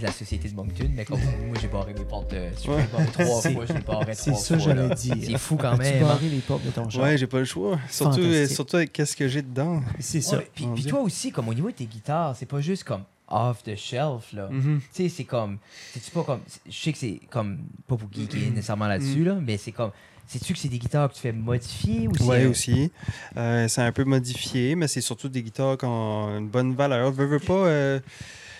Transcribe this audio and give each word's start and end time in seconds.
de 0.00 0.06
la 0.06 0.12
société 0.12 0.48
de 0.48 0.54
Moncton, 0.54 0.88
mais 0.94 1.04
comme 1.04 1.18
moi 1.20 1.56
j'ai 1.60 1.68
barré 1.68 1.92
mes 1.92 2.04
portes 2.04 2.30
de. 2.30 2.36
Ouais. 2.70 2.86
trois 3.12 3.40
C'est- 3.42 3.52
fois, 3.52 3.66
je 3.66 3.72
l'ai 3.72 3.80
barré 3.80 4.14
C'est 4.14 4.30
trois 4.30 4.42
ça, 4.42 4.58
fois. 4.58 4.72
là. 4.74 4.74
j'allais 4.82 4.94
dire. 4.94 5.16
C'est 5.32 5.38
fou 5.38 5.56
quand 5.56 5.76
même. 5.76 6.00
barré 6.00 6.28
les 6.28 6.38
portes 6.38 6.64
de 6.64 6.70
ton 6.70 6.88
char? 6.88 7.02
Ouais, 7.02 7.18
j'ai 7.18 7.26
pas 7.26 7.38
le 7.38 7.44
choix. 7.44 7.78
Surtout, 7.90 8.20
euh, 8.20 8.46
surtout 8.46 8.76
avec 8.76 8.92
qu'est-ce 8.92 9.16
que 9.16 9.28
j'ai 9.28 9.42
dedans. 9.42 9.80
C'est 9.98 10.20
ça. 10.20 10.38
Ouais, 10.38 10.50
puis, 10.54 10.66
puis 10.74 10.84
toi 10.84 11.00
aussi, 11.00 11.32
comme 11.32 11.48
au 11.48 11.54
niveau 11.54 11.68
de 11.70 11.74
tes 11.74 11.86
guitares, 11.86 12.36
c'est 12.36 12.46
pas 12.46 12.60
juste 12.60 12.84
comme 12.84 13.02
off 13.30 13.62
the 13.62 13.76
shelf 13.76 14.32
là. 14.32 14.48
Mhm. 14.50 14.80
Tu 14.94 15.02
sais, 15.04 15.08
c'est 15.08 15.24
comme. 15.24 15.58
C'est-tu 15.92 16.10
pas 16.10 16.24
comme. 16.24 16.40
Je 16.68 16.72
sais 16.76 16.92
que 16.92 16.98
c'est 16.98 17.20
comme. 17.30 17.58
Pas 17.86 17.96
pour 17.96 18.08
Mm-hmm. 18.08 18.14
geeker 18.32 18.50
nécessairement 18.50 18.88
là-dessus, 18.88 19.24
là, 19.24 19.34
mais 19.40 19.56
c'est 19.56 19.72
comme. 19.72 19.90
Sais-tu 20.26 20.52
que 20.52 20.58
c'est 20.60 20.68
des 20.68 20.78
guitares 20.78 21.08
que 21.10 21.14
tu 21.14 21.20
fais 21.22 21.32
modifier 21.32 22.06
ou 22.06 22.12
c'est. 22.16 22.22
Ouais, 22.24 22.44
euh, 22.44 22.50
aussi. 22.50 22.92
Euh, 23.36 23.66
c'est 23.66 23.82
un 23.82 23.90
peu 23.92 24.04
modifié, 24.04 24.76
mais 24.76 24.86
c'est 24.86 25.00
surtout 25.00 25.28
des 25.28 25.42
guitares 25.42 25.76
qui 25.76 25.86
ont 25.86 26.36
une 26.38 26.48
bonne 26.48 26.74
valeur. 26.74 27.10
Veux, 27.10 27.26
veux 27.26 27.40
pas, 27.40 27.52
euh, 27.66 27.98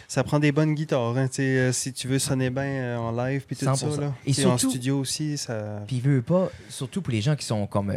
ça 0.09 0.25
prend 0.25 0.41
des 0.41 0.51
bonnes 0.51 0.75
guitares. 0.75 1.17
hein, 1.17 1.29
euh, 1.39 1.71
si 1.73 1.93
tu 1.93 2.09
veux 2.09 2.19
sonner 2.19 2.51
bien 2.51 2.99
en 2.99 3.13
live 3.13 3.45
puis 3.47 3.55
tout 3.55 3.67
100%. 3.67 3.95
ça. 3.95 4.01
Là. 4.01 4.15
Et 4.27 4.45
en 4.47 4.59
studio 4.59 4.99
aussi, 4.99 5.39
ça. 5.39 5.81
Puis 5.87 6.01
veut 6.01 6.23
pas, 6.23 6.51
surtout 6.69 7.03
pour 7.03 7.13
les 7.13 7.21
gens 7.21 7.37
qui 7.37 7.45
sont 7.47 7.67
comme. 7.69 7.95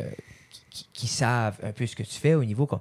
qui, 0.51 0.61
qui- 0.69 0.87
qui 0.93 1.07
savent 1.07 1.57
un 1.63 1.71
peu 1.71 1.87
ce 1.87 1.95
que 1.95 2.03
tu 2.03 2.13
fais 2.19 2.35
au 2.35 2.43
niveau 2.45 2.67
comme. 2.67 2.79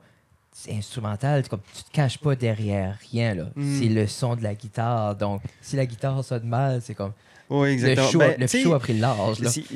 C'est 0.55 0.75
instrumental, 0.75 1.49
comme 1.49 1.61
tu 1.75 1.83
te 1.83 1.91
caches 1.91 2.19
pas 2.19 2.37
derrière 2.37 2.99
rien 3.11 3.35
là. 3.35 3.45
Mm. 3.57 3.79
C'est 3.79 3.89
le 3.89 4.07
son 4.07 4.37
de 4.37 4.43
la 4.43 4.55
guitare. 4.55 5.17
Donc, 5.17 5.41
si 5.63 5.77
la 5.77 5.87
guitare 5.87 6.23
sonne 6.23 6.47
mal, 6.47 6.83
c'est 6.83 6.95
comme. 6.95 7.13
Oui, 7.53 7.69
Le 7.69 7.73
exactement. 7.75 8.09
show, 8.09 8.19
Ben, 8.19 8.35
le 8.39 8.47
show 8.47 8.73
a 8.75 8.79
pris 8.79 8.95
le 8.95 9.01
large 9.01 9.41
là. 9.41 9.51
Si- 9.51 9.67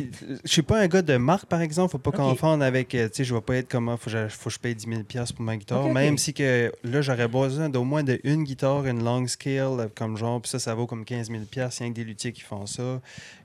je 0.44 0.50
suis 0.50 0.62
pas 0.62 0.80
un 0.80 0.86
gars 0.86 1.02
de 1.02 1.16
marque, 1.16 1.46
par 1.46 1.60
exemple. 1.60 1.92
Faut 1.92 1.98
pas 1.98 2.10
confondre 2.12 2.64
avec. 2.64 2.94
euh, 2.94 3.08
Tu 3.08 3.16
sais, 3.16 3.24
je 3.24 3.34
vais 3.34 3.40
pas 3.40 3.56
être 3.56 3.68
comme. 3.68 3.88
ah, 3.88 3.96
Faut 3.96 4.10
que 4.10 4.16
je, 4.16 4.28
faut 4.28 4.48
que 4.50 4.54
je 4.54 4.58
paye 4.58 4.74
10 4.74 4.86
000 4.88 5.02
pièces 5.02 5.32
pour 5.32 5.44
ma 5.44 5.56
guitare. 5.56 5.88
Même 5.88 6.18
si 6.18 6.32
que 6.34 6.72
là, 6.84 7.00
j'aurais 7.02 7.28
besoin 7.28 7.68
d'au 7.68 7.84
moins 7.84 8.02
de 8.02 8.18
une 8.24 8.44
guitare, 8.44 8.86
une 8.86 9.04
long 9.04 9.26
scale, 9.26 9.90
comme 9.94 10.16
genre. 10.16 10.40
Puis 10.40 10.50
ça, 10.50 10.58
ça 10.58 10.74
vaut 10.74 10.86
comme 10.86 11.04
15 11.04 11.30
000 11.30 11.42
pièces. 11.50 11.78
Rien 11.78 11.90
que 11.90 11.94
des 11.96 12.04
luthiers 12.04 12.32
qui 12.32 12.42
font 12.42 12.66
ça. 12.66 13.00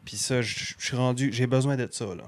Puis 0.06 0.18
ça, 0.18 0.42
je 0.42 0.74
je 0.80 0.86
suis 0.88 0.98
rendu. 0.98 1.30
J'ai 1.32 1.46
besoin 1.48 1.76
de 1.76 1.88
ça, 1.92 2.06
là. 2.06 2.24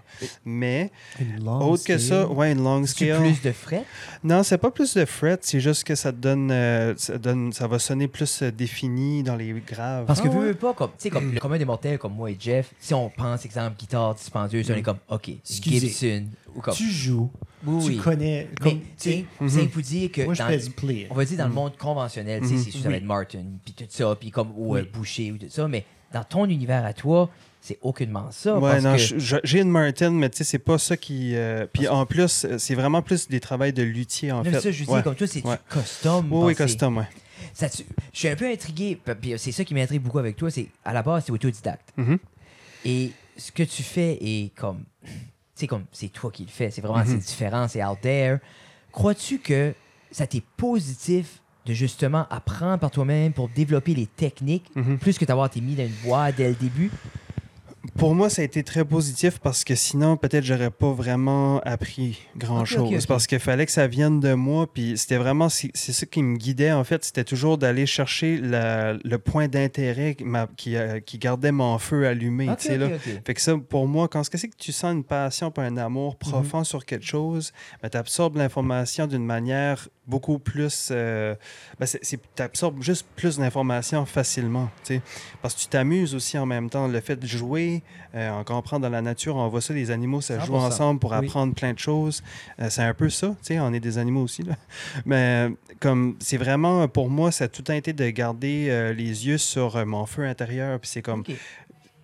Mais, 0.46 0.92
Une 1.20 1.48
autre 1.48 1.84
que 1.84 1.98
ça, 1.98 2.28
ouais, 2.28 2.52
une 2.52 2.64
long 2.64 2.86
scale. 2.86 3.20
plus 3.22 3.42
de 3.42 3.52
frais. 3.52 3.84
Non, 4.24 4.44
c'est 4.44 4.58
pas 4.60 4.70
plus 4.72 4.94
de 4.94 5.06
fret. 5.06 5.38
C'est 5.42 5.60
juste 5.60 5.84
que 5.84 5.96
ça 5.96 6.12
te 6.12 6.18
donne. 6.18 6.50
euh, 6.52 6.94
ça, 6.98 7.18
donne 7.18 7.52
ça 7.52 7.68
va 7.68 7.80
sonner 7.80 8.08
plus 8.08 8.44
euh, 8.44 8.52
défini 8.52 9.24
dans 9.24 9.36
les 9.36 9.54
graves. 9.68 10.06
Parce 10.06 10.22
que 10.22 10.28
Ah 10.28 10.32
veux, 10.32 10.40
ouais? 10.40 10.46
veux 10.48 10.54
pas, 10.54 10.74
comme, 10.74 10.90
tu 10.92 10.96
sais, 11.00 11.10
comme 11.10 11.34
le 11.34 11.40
commun 11.40 11.58
des 11.58 11.66
mortels, 11.66 11.93
comme 11.98 12.14
moi 12.16 12.32
et 12.32 12.38
Jeff, 12.40 12.74
si 12.80 12.94
on 12.94 13.10
pense, 13.10 13.46
exemple, 13.46 13.76
guitare 13.78 14.16
dispendieuse, 14.16 14.70
on 14.72 14.76
est 14.76 14.82
comme, 14.82 14.98
OK, 15.10 15.30
Excusez. 15.30 15.80
Gibson, 15.88 16.26
ou 16.56 16.62
comme. 16.62 16.74
Tu 16.74 16.90
joues, 16.90 17.30
Oui, 17.66 17.96
tu 17.96 18.02
connais. 18.02 18.50
Mais, 18.62 18.72
Comme, 18.72 18.80
tu 18.82 18.88
sais, 18.98 19.26
Mhm. 19.40 19.50
c'est 19.50 19.66
pour 19.68 19.82
dire 19.82 20.12
que. 20.12 20.22
moi, 20.24 20.34
je 20.34 20.40
dans- 20.44 20.72
play. 20.76 21.08
on 21.10 21.16
va 21.16 21.26
dire 21.26 21.38
dans 21.38 21.48
le 21.48 21.54
monde 21.54 21.78
conventionnel, 21.78 22.42
tu 22.42 22.48
sais, 22.50 22.54
Mhm. 22.56 22.60
c'est 22.64 22.72
sûr, 22.72 22.82
ça 22.82 22.90
va 22.90 22.96
être 22.98 23.04
Martin, 23.04 23.44
puis 23.64 23.74
tout 23.74 23.86
ça, 23.90 24.16
puis 24.20 24.32
comme, 24.32 24.52
ou 24.58 24.76
euh. 24.76 24.84
Boucher, 24.94 25.32
ou 25.32 25.38
tout 25.38 25.46
ça, 25.50 25.68
mais 25.68 25.86
dans 26.14 26.24
ton 26.24 26.46
univers 26.46 26.84
à 26.86 26.94
toi, 26.94 27.30
c'est 27.62 27.80
aucunement 27.82 28.28
ça. 28.32 28.60
Ouais, 28.60 28.82
non, 28.82 28.96
que, 28.98 29.40
j'ai 29.46 29.62
une 29.62 29.70
Martin, 29.70 30.12
mais 30.12 30.30
tu 30.30 30.38
sais, 30.40 30.44
c'est 30.44 30.60
pas 30.60 30.78
ça 30.78 30.98
qui. 30.98 31.34
euh, 31.36 31.66
Puis 31.72 31.88
en 31.88 32.06
plus, 32.06 32.46
c'est 32.58 32.76
vraiment 32.76 33.02
plus 33.02 33.30
des 33.30 33.40
travails 33.40 33.72
de 33.74 33.82
luthier, 33.84 34.32
en 34.34 34.38
Non, 34.40 34.44
mais 34.44 34.52
fait. 34.52 34.60
ça, 34.62 34.72
je 34.72 34.84
dis, 34.84 34.90
Ouais. 34.90 35.02
comme 35.02 35.16
toi, 35.16 35.26
c'est 35.28 35.46
Ouais. 35.46 35.56
du 35.56 35.80
custom. 35.80 36.28
Oui, 36.32 36.44
oui, 36.48 36.56
custom, 36.56 36.98
ouais. 36.98 37.08
Ça, 37.54 37.70
tu- 37.70 37.84
je 38.12 38.18
suis 38.20 38.28
un 38.28 38.36
peu 38.36 38.50
intrigué, 38.52 39.00
puis 39.22 39.34
c'est 39.38 39.52
ça 39.52 39.64
qui 39.64 39.74
m'intrigue 39.74 40.02
beaucoup 40.02 40.20
avec 40.20 40.36
toi, 40.36 40.50
c'est 40.50 40.68
à 40.84 40.92
la 40.94 41.04
base, 41.04 41.24
c'est 41.26 41.32
autodidacte. 41.32 41.90
Mhm. 41.98 42.18
Et 42.86 43.12
ce 43.38 43.52
que 43.52 43.64
tu 43.64 43.84
fais 43.84 44.18
est 44.22 44.54
comme. 44.56 44.84
C'est 45.56 45.68
comme. 45.68 45.86
C'est 45.92 46.10
toi 46.10 46.32
qui 46.32 46.44
le 46.44 46.50
fais. 46.50 46.72
C'est 46.72 46.82
vraiment. 46.82 47.04
C'est 47.06 47.18
différent. 47.18 47.68
C'est 47.68 47.84
out 47.84 48.00
there. 48.02 48.40
Crois-tu 48.92 49.40
que 49.40 49.74
ça 50.12 50.26
t'est 50.28 50.44
positif 50.58 51.40
de 51.66 51.74
justement 51.74 52.28
apprendre 52.30 52.80
par 52.80 52.92
toi-même 52.92 53.32
pour 53.32 53.48
développer 53.50 53.94
les 53.96 54.08
techniques 54.08 54.70
Mhm. 54.76 54.98
plus 54.98 55.18
que 55.18 55.24
d'avoir 55.26 55.46
été 55.48 55.62
mis 55.62 55.76
dans 55.76 55.86
une 55.86 55.94
boîte 56.04 56.36
dès 56.36 56.50
le 56.50 56.56
début? 56.56 56.92
Pour 57.98 58.16
moi, 58.16 58.30
ça 58.30 58.42
a 58.42 58.46
été 58.46 58.64
très 58.64 58.86
positif 58.86 59.40
parce 59.40 59.66
que 59.66 59.76
sinon, 59.76 60.16
peut-être, 60.16 60.46
j'aurais 60.46 60.72
pas 60.72 60.92
vraiment 60.94 61.60
appris 61.66 62.20
grand-chose. 62.38 63.06
Parce 63.06 63.28
qu'il 63.28 63.40
fallait 63.40 63.66
que 63.66 63.74
ça 63.74 63.88
vienne 63.88 64.22
de 64.22 64.34
moi. 64.36 64.72
Puis 64.74 64.98
c'était 64.98 65.18
vraiment, 65.18 65.50
c'est 65.50 65.70
c'est 65.74 65.92
ça 65.92 66.06
qui 66.06 66.24
me 66.24 66.38
guidait, 66.38 66.72
en 66.72 66.84
fait. 66.86 67.04
C'était 67.04 67.26
toujours 67.26 67.58
d'aller 67.58 67.86
chercher 67.86 68.38
la- 68.38 68.94
le 68.94 69.18
point 69.18 69.50
d'intérêt 69.50 70.16
qui, 70.16 70.24
m'a- 70.24 70.48
qui, 70.56 70.78
euh, 70.78 71.02
qui 71.02 71.18
gardait 71.18 71.52
mon 71.52 71.78
feu 71.78 72.08
allumé. 72.08 72.46
Là. 72.78 72.88
Fait 73.26 73.34
que 73.34 73.42
ça, 73.42 73.58
pour 73.58 73.88
moi, 73.88 74.08
quand 74.08 74.24
c'est 74.24 74.48
que 74.48 74.56
tu 74.58 74.72
sens 74.72 74.94
une 74.94 75.04
passion 75.04 75.52
pour 75.52 75.64
un 75.64 75.76
amour 75.78 76.16
profond 76.16 76.60
Mhm. 76.60 76.64
sur 76.66 76.86
quelque 76.86 77.06
chose, 77.06 77.52
tu 77.92 77.98
absorbes 77.98 78.38
l'information 78.38 79.08
d'une 79.08 79.26
manière 79.26 79.90
beaucoup 80.08 80.40
plus. 80.40 80.90
euh, 80.92 81.36
ben, 81.80 81.88
tu 81.88 82.42
absorbes 82.42 82.82
juste 82.84 83.06
plus 83.16 83.38
d'informations 83.38 84.06
facilement. 84.06 84.70
tu 84.84 84.96
sais. 84.96 85.02
Parce 85.42 85.54
que 85.56 85.62
tu 85.62 85.68
t'amuses 85.68 86.14
aussi 86.16 86.38
en 86.38 86.46
même 86.46 86.70
temps. 86.70 86.88
Le 86.88 87.00
fait 87.00 87.16
de 87.16 87.26
jouer, 87.28 87.84
euh, 88.16 88.30
on 88.32 88.44
comprend 88.44 88.80
dans 88.80 88.90
la 88.90 89.02
nature, 89.02 89.36
on 89.36 89.48
voit 89.48 89.62
ça, 89.62 89.74
les 89.74 89.92
animaux, 89.92 90.22
ça 90.22 90.40
joue 90.40 90.54
100%. 90.54 90.66
ensemble 90.66 91.00
pour 91.00 91.12
Oui. 91.12 91.18
apprendre 91.18 91.54
plein 91.54 91.74
de 91.74 91.80
choses. 91.80 92.22
Euh, 92.60 92.68
c'est 92.70 92.84
un 92.84 92.94
peu 92.94 93.10
ça. 93.10 93.28
tu 93.30 93.36
sais, 93.54 93.60
On 93.60 93.74
est 93.74 93.80
des 93.80 93.98
animaux 93.98 94.24
aussi. 94.24 94.44
Là. 94.44 94.56
Mais 95.06 95.50
comme 95.80 96.16
c'est 96.20 96.38
vraiment, 96.38 96.88
pour 96.88 97.10
moi, 97.10 97.32
ça 97.32 97.46
a 97.46 97.48
tout 97.48 97.72
été 97.72 97.94
de 97.94 98.10
garder 98.10 98.68
euh, 98.70 98.94
les 98.94 99.28
yeux 99.28 99.38
sur 99.38 99.76
euh, 99.78 99.86
mon 99.86 100.06
feu 100.06 100.26
intérieur. 100.26 100.80
Puis 100.80 100.90
c'est 100.90 101.02
comme 101.02 101.24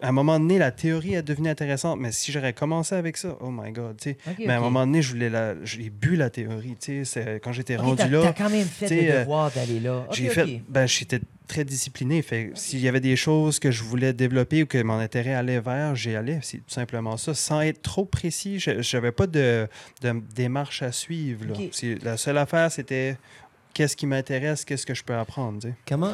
à 0.01 0.09
un 0.09 0.11
moment 0.11 0.39
donné, 0.39 0.57
la 0.57 0.71
théorie 0.71 1.13
est 1.15 1.21
devenue 1.21 1.49
intéressante, 1.49 1.99
mais 1.99 2.11
si 2.11 2.31
j'aurais 2.31 2.53
commencé 2.53 2.95
avec 2.95 3.17
ça, 3.17 3.37
oh 3.41 3.51
my 3.51 3.71
God, 3.71 3.97
tu 3.97 4.11
sais. 4.11 4.17
Mais 4.39 4.53
à 4.53 4.57
un 4.57 4.61
moment 4.61 4.85
donné, 4.85 5.01
je 5.01 5.11
voulais 5.11 5.29
la, 5.29 5.55
j'ai 5.65 5.89
bu 5.89 6.15
la 6.15 6.29
théorie, 6.29 6.75
tu 6.79 7.03
sais. 7.05 7.39
Quand 7.43 7.51
j'étais 7.51 7.75
rendu 7.75 8.07
là, 8.09 8.21
T'as 8.23 8.33
quand 8.33 8.49
même 8.49 8.65
fait 8.65 8.89
le 8.89 9.11
euh, 9.11 9.19
devoir 9.21 9.51
d'aller 9.51 9.79
là. 9.79 10.05
J'ai 10.11 10.29
fait, 10.29 10.61
ben, 10.69 10.85
j'étais 10.87 11.19
très 11.47 11.65
discipliné. 11.65 12.21
Fait 12.21 12.51
s'il 12.53 12.79
y 12.79 12.87
avait 12.87 12.99
des 13.01 13.15
choses 13.15 13.59
que 13.59 13.71
je 13.71 13.83
voulais 13.83 14.13
développer 14.13 14.63
ou 14.63 14.65
que 14.67 14.81
mon 14.81 14.99
intérêt 14.99 15.33
allait 15.33 15.59
vers, 15.59 15.95
j'y 15.95 16.15
allais. 16.15 16.39
C'est 16.43 16.57
tout 16.57 16.63
simplement 16.69 17.17
ça. 17.17 17.33
Sans 17.33 17.61
être 17.61 17.81
trop 17.81 18.05
précis, 18.05 18.59
je 18.59 18.95
n'avais 18.95 19.11
pas 19.11 19.27
de, 19.27 19.67
de 20.01 20.21
démarche 20.33 20.81
à 20.81 20.91
suivre. 20.91 21.45
là. 21.45 21.55
La 22.03 22.17
seule 22.17 22.37
affaire, 22.37 22.71
c'était 22.71 23.17
qu'est-ce 23.73 23.95
qui 23.97 24.05
m'intéresse, 24.07 24.63
qu'est-ce 24.63 24.85
que 24.85 24.93
je 24.93 25.03
peux 25.03 25.15
apprendre, 25.15 25.59
tu 25.61 25.69
sais. 25.69 25.73
Comment 25.87 26.13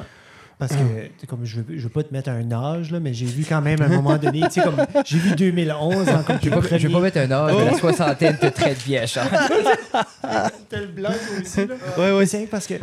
Parce 0.58 0.72
que, 0.72 0.78
tu 0.78 1.12
sais, 1.20 1.28
comme 1.28 1.44
je 1.44 1.60
veux, 1.62 1.78
je 1.78 1.84
veux 1.84 1.90
pas 1.90 2.04
te 2.04 2.14
mettre 2.14 2.30
un 2.30 2.50
âge, 2.52 2.90
là, 2.92 3.00
mais 3.02 3.14
j'ai 3.14 3.26
vu 3.26 3.44
quand 3.48 3.62
même 3.62 3.82
à 3.82 3.86
un 3.86 3.90
moment 3.90 4.18
donné, 4.18 4.42
tu 4.44 4.52
sais, 4.52 4.62
comme 4.62 4.78
j'ai 5.06 5.18
vu 5.18 5.36
2011 5.36 6.08
en 6.10 6.24
comme 6.24 6.38
Je 6.42 6.50
vais 6.50 6.80
je 6.80 6.88
vais 6.88 6.94
pas 6.94 7.00
mettre 7.02 7.18
un 7.18 7.32
âge, 7.32 7.54
mais 7.58 7.62
Oh. 7.64 7.72
la 7.74 7.78
soixantaine 7.78 8.38
te 8.38 8.46
traite 8.48 8.78
Charles. 9.08 9.30
T'as 10.70 10.80
le 10.82 10.88
blanc 10.88 11.12
aussi, 11.42 11.66
là. 11.66 11.76
Ouais, 11.98 12.12
ouais. 12.18 12.26
C'est 12.26 12.48
parce 12.48 12.68
que 12.68 12.76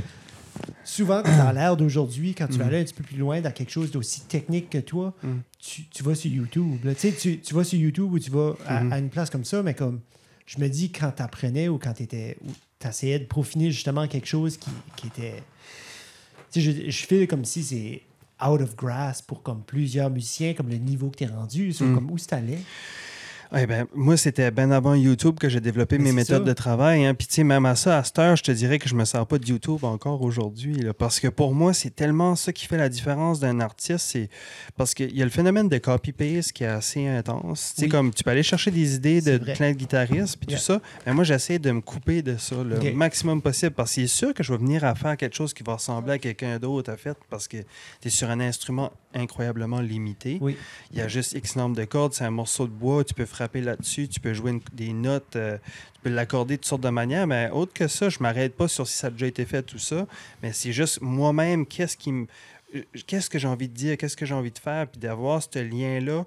souvent, 0.84 1.22
t'as 1.22 1.52
l'air 1.52 1.76
d'aujourd'hui, 1.76 2.34
quand 2.34 2.46
tu 2.46 2.58
vas 2.58 2.64
Mm. 2.64 2.68
aller 2.68 2.80
un 2.80 2.84
petit 2.84 2.94
peu 2.94 3.04
plus 3.04 3.16
loin 3.16 3.40
dans 3.40 3.50
quelque 3.52 3.70
chose 3.70 3.90
d'aussi 3.90 4.20
technique 4.22 4.70
que 4.70 4.78
toi, 4.78 5.14
Mm. 5.22 5.28
tu, 5.58 5.82
tu 5.88 6.02
vas 6.02 6.14
sur 6.14 6.30
YouTube. 6.30 6.76
là. 6.84 6.94
Tu 6.94 7.00
sais, 7.10 7.12
tu, 7.12 7.40
tu 7.40 7.54
vas 7.54 7.64
sur 7.64 7.78
YouTube 7.78 8.12
ou 8.12 8.18
tu 8.18 8.30
vas 8.30 8.54
à, 8.66 8.80
Mhm. 8.82 8.92
à 8.92 8.98
une 8.98 9.08
place 9.08 9.30
comme 9.30 9.44
ça, 9.44 9.62
mais 9.62 9.74
comme 9.74 10.00
je 10.46 10.58
me 10.60 10.68
dis, 10.68 10.90
quand 10.92 11.10
t'apprenais 11.10 11.68
ou 11.68 11.78
quand 11.78 11.92
t'étais. 11.94 12.36
ou 12.44 12.50
t'essayais 12.78 13.18
de 13.20 13.24
peaufiner 13.24 13.70
justement 13.70 14.06
quelque 14.08 14.26
chose 14.26 14.56
qui, 14.56 14.70
qui 14.96 15.06
était. 15.06 15.42
Tu 16.52 16.60
je, 16.60 16.90
je 16.90 17.06
file 17.06 17.26
comme 17.26 17.44
si 17.44 17.62
c'est 17.62 18.02
out 18.46 18.60
of 18.60 18.76
grass 18.76 19.22
pour 19.22 19.42
comme 19.42 19.62
plusieurs 19.62 20.10
musiciens, 20.10 20.52
comme 20.54 20.68
le 20.68 20.76
niveau 20.76 21.08
que 21.10 21.16
t'es 21.18 21.26
rendu, 21.26 21.72
sur 21.72 21.86
Mm. 21.86 21.94
comme 21.94 22.10
où 22.10 22.18
c'est 22.18 22.32
allé. 22.34 22.58
Ouais, 23.52 23.66
ben, 23.66 23.86
moi, 23.94 24.16
c'était 24.16 24.50
bien 24.50 24.70
avant 24.70 24.94
YouTube 24.94 25.38
que 25.38 25.50
j'ai 25.50 25.60
développé 25.60 25.98
Mais 25.98 26.04
mes 26.04 26.12
méthodes 26.12 26.44
ça. 26.44 26.48
de 26.48 26.52
travail. 26.54 27.04
Hein. 27.04 27.12
Puis, 27.12 27.26
tu 27.26 27.34
sais, 27.34 27.44
même 27.44 27.66
à 27.66 27.76
ça, 27.76 27.98
à 27.98 28.04
cette 28.04 28.18
heure, 28.18 28.34
je 28.34 28.42
te 28.42 28.50
dirais 28.50 28.78
que 28.78 28.88
je 28.88 28.94
me 28.94 29.04
sers 29.04 29.26
pas 29.26 29.38
de 29.38 29.46
YouTube 29.46 29.84
encore 29.84 30.22
aujourd'hui. 30.22 30.74
là. 30.76 30.94
Parce 30.94 31.20
que 31.20 31.28
pour 31.28 31.54
moi, 31.54 31.74
c'est 31.74 31.94
tellement 31.94 32.34
ça 32.34 32.50
qui 32.54 32.64
fait 32.66 32.78
la 32.78 32.88
différence 32.88 33.40
d'un 33.40 33.60
artiste. 33.60 34.06
C'est 34.06 34.31
parce 34.75 34.94
qu'il 34.94 35.14
y 35.14 35.20
a 35.20 35.25
le 35.26 35.31
phénomène 35.31 35.69
de 35.69 35.76
copy-paste 35.76 36.52
qui 36.52 36.64
est 36.64 36.69
assez 36.69 37.06
intense. 37.06 37.72
Tu 37.75 37.81
sais, 37.81 37.87
Oui. 37.87 37.88
comme 37.90 38.14
tu 38.14 38.25
peux 38.25 38.31
aller 38.31 38.43
chercher 38.43 38.70
des 38.70 38.94
idées 38.94 39.20
de 39.20 39.37
plein 39.37 39.72
de 39.72 39.76
guitaristes, 39.76 40.38
puis 40.38 40.46
Yeah. 40.49 40.58
tout 40.58 40.64
ça. 40.64 40.81
Mais 41.06 41.12
moi, 41.12 41.25
j'essaie 41.25 41.58
de 41.58 41.70
me 41.72 41.82
couper 41.82 42.22
de 42.22 42.38
ça 42.38 42.56
le 42.64 42.93
maximum 42.94 43.43
possible. 43.43 43.72
Parce 43.72 43.90
que 43.90 44.00
c'est 44.00 44.06
sûr 44.06 44.32
que 44.32 44.43
je 44.43 44.50
vais 44.50 44.58
venir 44.58 44.82
à 44.84 44.94
faire 44.94 45.14
quelque 45.19 45.37
chose 45.37 45.52
qui 45.52 45.62
va 45.62 45.75
ressembler 45.75 46.14
à 46.14 46.19
quelqu'un 46.19 46.58
d'autre 46.58 46.90
a 46.90 46.96
fait. 46.96 47.19
Parce 47.28 47.49
que 47.49 47.58
tu 48.00 48.08
es 48.08 48.10
sur 48.10 48.31
un 48.31 48.40
instrument 48.40 48.90
incroyablement 49.14 49.81
limité. 49.82 50.38
Oui. 50.40 50.56
Il 50.90 50.96
y 50.96 51.02
a 51.02 51.08
juste 51.08 51.34
X 51.34 51.56
nombre 51.56 51.76
de 51.76 51.84
cordes, 51.84 52.14
c'est 52.14 52.25
un 52.25 52.31
morceau 52.31 52.66
de 52.66 52.72
bois, 52.72 53.04
tu 53.04 53.12
peux 53.12 53.26
frapper 53.26 53.41
là-dessus, 53.54 54.08
tu 54.08 54.20
peux 54.20 54.32
jouer 54.34 54.52
une- 54.52 54.60
des 54.72 54.92
notes, 54.92 55.36
euh, 55.36 55.58
tu 55.94 56.00
peux 56.02 56.10
l'accorder 56.10 56.56
de 56.56 56.60
toutes 56.60 56.68
sortes 56.68 56.82
de 56.82 56.88
manières, 56.88 57.26
mais 57.26 57.50
autre 57.50 57.72
que 57.72 57.88
ça, 57.88 58.08
je 58.08 58.18
m'arrête 58.20 58.56
pas 58.56 58.68
sur 58.68 58.86
si 58.86 58.96
ça 58.96 59.06
a 59.06 59.10
déjà 59.10 59.26
été 59.26 59.44
fait, 59.44 59.62
tout 59.62 59.78
ça, 59.78 60.06
mais 60.42 60.52
c'est 60.52 60.72
juste 60.72 61.00
moi-même, 61.00 61.66
qu'est-ce 61.66 61.96
qui 61.96 62.12
me... 62.12 62.26
euh, 62.74 62.82
Qu'est-ce 63.06 63.28
que 63.30 63.38
j'ai 63.38 63.48
envie 63.48 63.68
de 63.68 63.74
dire, 63.74 63.96
qu'est-ce 63.96 64.16
que 64.16 64.26
j'ai 64.26 64.34
envie 64.34 64.50
de 64.52 64.58
faire, 64.58 64.86
puis 64.88 64.98
d'avoir 65.00 65.42
ce 65.42 65.58
lien-là 65.58 66.24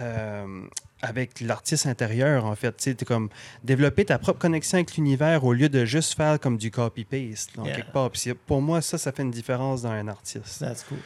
euh, 0.00 0.62
avec 1.02 1.40
l'artiste 1.40 1.86
intérieur, 1.86 2.44
en 2.44 2.54
fait. 2.54 2.76
Tu 2.76 3.04
comme 3.04 3.28
développer 3.64 4.04
ta 4.04 4.18
propre 4.18 4.38
connexion 4.38 4.78
avec 4.78 4.94
l'univers 4.96 5.44
au 5.44 5.52
lieu 5.52 5.68
de 5.68 5.84
juste 5.84 6.14
faire 6.14 6.38
comme 6.38 6.56
du 6.56 6.70
copy-paste, 6.70 7.50
Yeah. 7.64 7.74
quelque 7.76 7.92
part. 7.92 8.10
Puis 8.10 8.32
pour 8.46 8.60
moi, 8.62 8.80
ça, 8.80 8.96
ça 8.98 9.10
fait 9.12 9.22
une 9.22 9.30
différence 9.32 9.82
dans 9.82 9.90
un 9.90 10.06
artiste. 10.08 10.58
That's 10.60 10.84
cool. 10.84 10.98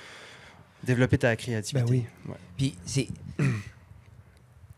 Développer 0.84 1.16
ta 1.18 1.36
créativité. 1.36 1.84
Ben 1.86 2.04
oui. 2.26 2.34
Puis. 2.56 2.74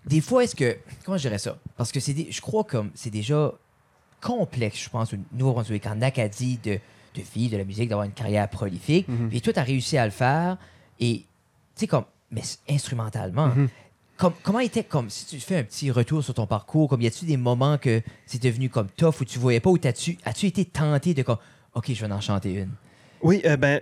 Des 0.07 0.21
fois, 0.21 0.45
est-ce 0.45 0.55
que. 0.55 0.77
Comment 1.05 1.17
je 1.17 1.23
dirais 1.23 1.39
ça? 1.39 1.57
Parce 1.77 1.93
que 1.93 2.01
c'est 2.01 2.13
des- 2.15 2.31
je 2.31 2.41
crois 2.41 2.65
que 2.65 2.79
c'est 2.95 3.11
déjà 3.11 3.53
complexe, 4.21 4.83
je 4.85 4.89
pense, 4.91 5.13
au 5.13 5.17
Nouveau-Brunswick, 5.33 5.87
en 5.87 6.01
Acadie, 6.03 6.59
de, 6.63 6.73
de 7.15 7.23
vivre 7.35 7.53
de 7.53 7.57
la 7.59 7.65
musique, 7.65 7.89
d'avoir 7.89 8.07
une 8.07 8.13
carrière 8.13 8.49
prolifique. 8.49 9.07
Mhm. 9.09 9.29
Puis 9.29 9.41
toi, 9.41 9.53
tu 9.53 9.59
as 9.59 9.63
réussi 9.63 9.99
à 9.99 10.05
le 10.05 10.11
faire. 10.11 10.57
Et, 11.01 11.19
tu 11.19 11.25
sais, 11.77 11.87
comme. 11.87 12.05
Mais 12.31 12.43
instrumentalement. 12.69 13.49
Mhm. 13.49 13.69
Comme, 14.17 14.33
comment 14.43 14.61
était, 14.61 14.85
comme, 14.85 15.11
si 15.11 15.27
tu 15.27 15.41
fais 15.41 15.59
un 15.59 15.65
petit 15.65 15.91
retour 15.91 16.23
sur 16.23 16.35
ton 16.35 16.47
parcours, 16.47 16.89
comme 16.89 17.03
y 17.03 17.07
a-tu 17.07 17.25
des 17.25 17.37
moments 17.37 17.79
que 17.79 18.01
c'est 18.27 18.41
devenu 18.43 18.69
comme 18.71 18.89
tough 18.97 19.21
où 19.21 19.25
tu 19.25 19.39
voyais 19.41 19.59
pas, 19.61 19.71
ou 19.71 19.79
as-tu 19.85 20.47
été 20.47 20.65
tenté 20.65 21.15
de 21.15 21.23
comme, 21.23 21.39
OK, 21.75 21.93
je 21.93 22.05
vais 22.07 22.13
en 22.13 22.21
chanter 22.21 22.53
une? 22.55 22.71
Oui, 23.23 23.41
euh, 23.45 23.57
ben, 23.57 23.81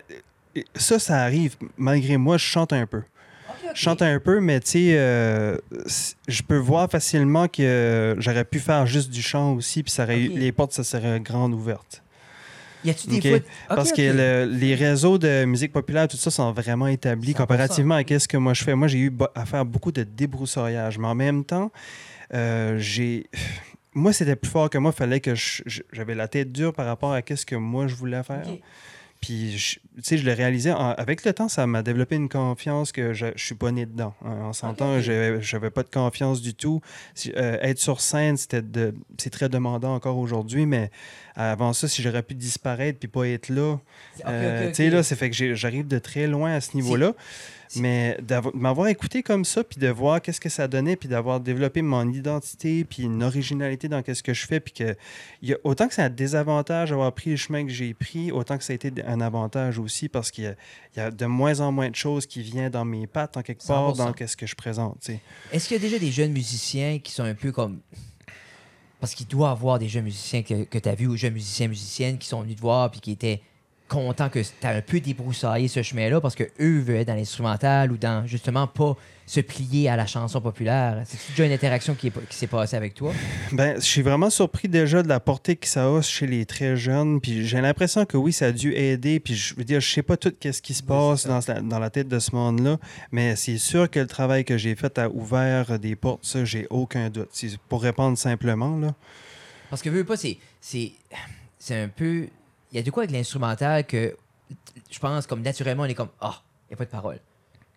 ça, 0.74 0.98
ça 0.98 1.22
arrive. 1.22 1.56
Malgré 1.76 2.16
moi, 2.16 2.38
je 2.38 2.44
chante 2.44 2.72
un 2.72 2.86
peu. 2.86 3.02
Je 3.74 3.80
chante 3.80 4.02
un 4.02 4.18
peu, 4.20 4.40
mais 4.40 4.60
tu 4.60 4.70
sais, 4.70 4.94
euh, 4.98 5.56
je 6.28 6.42
peux 6.42 6.56
voir 6.56 6.90
facilement 6.90 7.48
que 7.48 8.14
j'aurais 8.18 8.44
pu 8.44 8.58
faire 8.60 8.86
juste 8.86 9.10
du 9.10 9.22
chant 9.22 9.54
aussi, 9.54 9.82
puis 9.82 9.90
ça 9.92 10.04
aurait 10.04 10.18
les 10.18 10.52
portes, 10.52 10.72
ça 10.72 10.84
seraient 10.84 11.20
grandes 11.20 11.54
ouvertes. 11.54 12.02
Y 12.84 12.90
a-tu 12.90 13.06
des 13.08 13.20
fois. 13.30 13.38
Parce 13.76 13.92
que 13.92 14.02
le- 14.02 14.44
les 14.58 14.74
réseaux 14.74 15.16
de 15.16 15.44
musique 15.44 15.72
populaire, 15.72 16.08
tout 16.08 16.16
ça, 16.16 16.30
sont 16.32 16.50
vraiment 16.52 16.88
établis 16.88 17.32
100%. 17.32 17.36
comparativement 17.36 17.94
à 17.94 18.18
ce 18.18 18.26
que 18.26 18.36
moi 18.36 18.54
je 18.54 18.64
fais. 18.64 18.74
Moi, 18.74 18.88
j'ai 18.88 18.98
eu 18.98 19.12
à 19.36 19.46
faire 19.46 19.64
beaucoup 19.64 19.92
de 19.92 20.02
débroussaillage, 20.02 20.98
mais 20.98 21.06
en 21.06 21.14
même 21.14 21.44
temps, 21.44 21.70
euh, 22.34 22.76
j'ai. 22.78 23.26
Moi, 23.94 24.12
c'était 24.12 24.34
plus 24.36 24.50
fort 24.50 24.68
que 24.70 24.78
moi. 24.78 24.90
Il 24.94 24.98
fallait 24.98 25.20
que 25.20 25.34
j'avais 25.92 26.14
la 26.14 26.26
tête 26.26 26.50
dure 26.50 26.72
par 26.72 26.86
rapport 26.86 27.12
à 27.12 27.20
ce 27.34 27.46
que 27.46 27.54
moi 27.54 27.86
je 27.86 27.94
voulais 27.94 28.22
faire. 28.22 28.42
Puis, 29.22 29.56
je- 29.56 29.76
tu 29.78 30.02
sais, 30.02 30.18
je 30.18 30.26
le 30.26 30.32
réalisais. 30.32 30.72
en- 30.72 30.90
avec 30.90 31.24
le 31.24 31.32
temps, 31.32 31.48
ça 31.48 31.64
m'a 31.66 31.82
développé 31.82 32.16
une 32.16 32.28
confiance 32.28 32.90
que 32.92 33.12
je, 33.14 33.26
je 33.36 33.44
suis 33.44 33.54
pas 33.54 33.70
né 33.70 33.86
dedans. 33.86 34.12
hein. 34.24 34.36
On 34.42 34.52
s'entend, 34.52 34.96
ok. 34.96 35.00
j'avais- 35.00 35.40
j'avais 35.40 35.70
pas 35.70 35.84
de 35.84 35.88
confiance 35.88 36.42
du 36.42 36.54
tout. 36.54 36.80
Si- 37.14 37.32
euh, 37.36 37.56
être 37.62 37.78
sur 37.78 38.00
scène, 38.00 38.36
c'était 38.36 38.62
de, 38.62 38.94
c'est 39.18 39.30
très 39.30 39.48
demandant 39.48 39.94
encore 39.94 40.18
aujourd'hui, 40.18 40.66
mais 40.66 40.90
avant 41.36 41.72
ça, 41.72 41.86
si 41.86 42.02
j'aurais 42.02 42.24
pu 42.24 42.34
disparaître 42.34 42.98
puis 42.98 43.08
pas 43.08 43.28
être 43.28 43.48
là, 43.48 43.78
euh, 44.26 44.68
tu 44.70 44.74
sais, 44.74 44.90
là, 44.90 45.02
c'est 45.04 45.14
fait 45.16 45.30
que 45.30 45.54
j'arrive 45.54 45.86
de 45.86 45.98
très 46.00 46.26
loin 46.26 46.54
à 46.54 46.60
ce 46.60 46.76
niveau-là. 46.76 47.14
Mais 47.76 48.18
de 48.22 48.36
m'avoir 48.54 48.88
écouté 48.88 49.22
comme 49.22 49.44
ça, 49.44 49.64
puis 49.64 49.78
de 49.78 49.88
voir 49.88 50.20
qu'est-ce 50.20 50.40
que 50.40 50.48
ça 50.48 50.68
donnait, 50.68 50.96
puis 50.96 51.08
d'avoir 51.08 51.40
développé 51.40 51.82
mon 51.82 52.08
identité, 52.10 52.84
puis 52.84 53.04
une 53.04 53.22
originalité 53.22 53.88
dans 53.88 54.02
qu'est-ce 54.02 54.22
que 54.22 54.34
je 54.34 54.46
fais, 54.46 54.60
puis 54.60 54.72
que 54.72 54.96
y 55.42 55.52
a, 55.52 55.56
autant 55.64 55.88
que 55.88 55.94
c'est 55.94 56.02
un 56.02 56.10
désavantage 56.10 56.90
d'avoir 56.90 57.12
pris 57.12 57.30
le 57.30 57.36
chemin 57.36 57.64
que 57.64 57.72
j'ai 57.72 57.94
pris, 57.94 58.30
autant 58.32 58.58
que 58.58 58.64
ça 58.64 58.72
a 58.72 58.76
été 58.76 58.92
un 59.06 59.20
avantage 59.20 59.78
aussi, 59.78 60.08
parce 60.08 60.30
qu'il 60.30 60.44
y 60.44 60.46
a, 60.48 60.54
il 60.94 60.98
y 60.98 61.02
a 61.02 61.10
de 61.10 61.26
moins 61.26 61.60
en 61.60 61.72
moins 61.72 61.90
de 61.90 61.96
choses 61.96 62.26
qui 62.26 62.42
viennent 62.42 62.70
dans 62.70 62.84
mes 62.84 63.06
pattes, 63.06 63.36
en 63.36 63.42
quelque 63.42 63.66
part, 63.66 63.94
100%. 63.94 63.96
dans 63.96 64.12
qu'est-ce 64.12 64.36
que 64.36 64.46
je 64.46 64.54
présente. 64.54 65.08
Est-ce 65.52 65.68
qu'il 65.68 65.76
y 65.76 65.80
a 65.80 65.82
déjà 65.82 65.98
des 65.98 66.12
jeunes 66.12 66.32
musiciens 66.32 66.98
qui 66.98 67.12
sont 67.12 67.24
un 67.24 67.34
peu 67.34 67.52
comme. 67.52 67.80
Parce 69.00 69.14
qu'il 69.14 69.26
doit 69.26 69.48
y 69.48 69.52
avoir 69.52 69.78
des 69.78 69.88
jeunes 69.88 70.04
musiciens 70.04 70.42
que, 70.42 70.62
que 70.64 70.78
tu 70.78 70.88
as 70.88 70.94
vus 70.94 71.08
ou 71.08 71.16
jeunes 71.16 71.32
musiciens, 71.32 71.66
musiciennes 71.66 72.18
qui 72.18 72.28
sont 72.28 72.42
venus 72.42 72.56
te 72.56 72.60
voir 72.60 72.90
puis 72.90 73.00
qui 73.00 73.10
étaient 73.10 73.42
contents 73.92 74.28
que 74.28 74.38
tu 74.40 74.66
as 74.66 74.70
un 74.70 74.80
peu 74.80 75.00
débroussaillé 75.00 75.68
ce 75.68 75.82
chemin-là 75.82 76.20
parce 76.20 76.34
que 76.34 76.44
eux 76.60 76.78
veulent 76.80 76.96
être 76.96 77.08
dans 77.08 77.14
l'instrumental 77.14 77.92
ou 77.92 77.96
dans 77.98 78.26
justement 78.26 78.66
pas 78.66 78.96
se 79.26 79.40
plier 79.40 79.88
à 79.88 79.96
la 79.96 80.06
chanson 80.06 80.40
populaire. 80.40 81.02
C'est 81.06 81.18
déjà 81.30 81.46
une 81.46 81.52
interaction 81.52 81.94
qui, 81.94 82.08
est- 82.08 82.28
qui 82.28 82.36
s'est 82.36 82.46
passée 82.46 82.76
avec 82.76 82.94
toi? 82.94 83.12
Ben, 83.52 83.76
je 83.76 83.84
suis 83.84 84.02
vraiment 84.02 84.30
surpris 84.30 84.68
déjà 84.68 85.02
de 85.02 85.08
la 85.08 85.20
portée 85.20 85.56
que 85.56 85.66
ça 85.66 85.86
a 85.86 86.02
chez 86.02 86.26
les 86.26 86.44
très 86.44 86.76
jeunes. 86.76 87.20
Puis 87.20 87.46
j'ai 87.46 87.60
l'impression 87.60 88.04
que 88.04 88.16
oui, 88.16 88.32
ça 88.32 88.46
a 88.46 88.52
dû 88.52 88.74
aider. 88.74 89.20
Puis 89.20 89.34
je 89.34 89.54
veux 89.54 89.64
dire, 89.64 89.80
je 89.80 89.88
sais 89.88 90.02
pas 90.02 90.16
tout 90.16 90.32
ce 90.42 90.60
qui 90.62 90.74
se 90.74 90.82
passe 90.82 91.26
dans, 91.26 91.40
la- 91.46 91.60
dans 91.60 91.78
la 91.78 91.90
tête 91.90 92.08
de 92.08 92.18
ce 92.18 92.34
monde-là, 92.34 92.78
mais 93.10 93.36
c'est 93.36 93.58
sûr 93.58 93.88
que 93.90 94.00
le 94.00 94.06
travail 94.06 94.44
que 94.44 94.58
j'ai 94.58 94.74
fait 94.74 94.98
a 94.98 95.08
ouvert 95.08 95.78
des 95.78 95.96
portes. 95.96 96.24
Ça, 96.24 96.44
j'ai 96.44 96.66
aucun 96.70 97.08
doute. 97.10 97.28
C'est 97.32 97.56
pour 97.68 97.82
répondre 97.82 98.18
simplement 98.18 98.76
là. 98.78 98.94
Parce 99.70 99.80
que 99.82 99.88
veux 99.88 100.04
pas, 100.04 100.16
c'est. 100.16 100.36
C'est 100.60 100.92
c'est 101.58 101.80
un 101.80 101.88
peu. 101.88 102.26
Il 102.72 102.76
y 102.76 102.78
a 102.78 102.82
de 102.82 102.90
quoi 102.90 103.02
avec 103.04 103.14
l'instrumental 103.14 103.86
que 103.86 104.16
je 104.90 104.98
pense 104.98 105.26
comme 105.26 105.42
naturellement 105.42 105.82
on 105.84 105.86
est 105.86 105.94
comme 105.94 106.08
Ah, 106.20 106.42
il 106.68 106.72
n'y 106.72 106.74
a 106.74 106.76
pas 106.78 106.84
de 106.84 106.90
parole. 106.90 107.18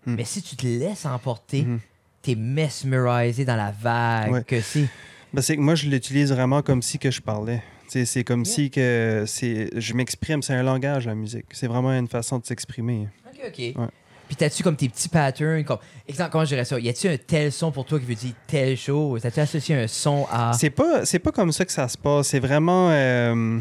Hmm. 0.06 0.16
Mais 0.16 0.24
si 0.26 0.42
tu 0.42 0.56
te 0.56 0.66
laisses 0.66 1.06
emporter, 1.06 1.64
Mhm. 1.64 1.80
t'es 2.22 2.36
mesmerisé 2.36 3.46
dans 3.46 3.56
la 3.56 3.72
vague 3.72 4.32
Ouais. 4.32 4.44
que 4.44 4.62
c'est. 4.62 4.88
Ben, 5.34 5.42
c'est 5.42 5.56
que 5.58 5.62
moi, 5.62 5.76
je 5.76 5.88
l'utilise 5.90 6.32
vraiment 6.32 6.62
comme 6.62 6.82
si 6.82 6.98
que 7.00 7.12
je 7.12 7.22
parlais. 7.22 7.62
Tu 7.92 8.06
C'est 8.06 8.24
comme 8.24 8.44
Yeah. 8.46 8.54
si 8.56 8.72
que 8.72 9.24
c'est, 9.28 9.70
je 9.76 9.94
m'exprime. 9.94 10.42
C'est 10.42 10.54
un 10.54 10.64
langage, 10.64 11.06
la 11.08 11.16
musique. 11.16 11.46
C'est 11.52 11.68
vraiment 11.68 11.92
une 11.92 12.08
façon 12.08 12.40
de 12.40 12.46
s'exprimer. 12.46 13.10
OK, 13.28 13.42
OK. 13.48 13.58
Ouais. 13.58 13.88
Puis 14.28 14.36
t'as-tu 14.38 14.64
comme 14.64 14.76
tes 14.76 14.90
petits 14.90 15.08
patterns? 15.10 15.64
Comme, 15.66 15.78
exemple, 16.08 16.32
comment 16.32 16.46
je 16.46 16.50
dirais 16.50 16.66
ça? 16.66 16.80
Y 16.80 16.90
a-tu 16.90 17.08
un 17.10 17.18
tel 17.18 17.52
son 17.52 17.72
pour 17.72 17.86
toi 17.86 18.00
qui 18.00 18.06
veut 18.06 18.16
dire 18.16 18.34
telle 18.48 18.76
chose? 18.76 19.22
T'as-tu 19.22 19.40
associé 19.40 19.76
un 19.76 19.88
son 19.88 20.26
à. 20.32 20.54
C'est 20.54 20.72
pas, 20.72 21.06
c'est 21.06 21.20
pas 21.20 21.32
comme 21.32 21.52
ça 21.52 21.64
que 21.64 21.72
ça 21.72 21.88
se 21.88 21.98
passe. 21.98 22.30
C'est 22.30 22.40
vraiment 22.40 22.90
euh, 22.92 23.60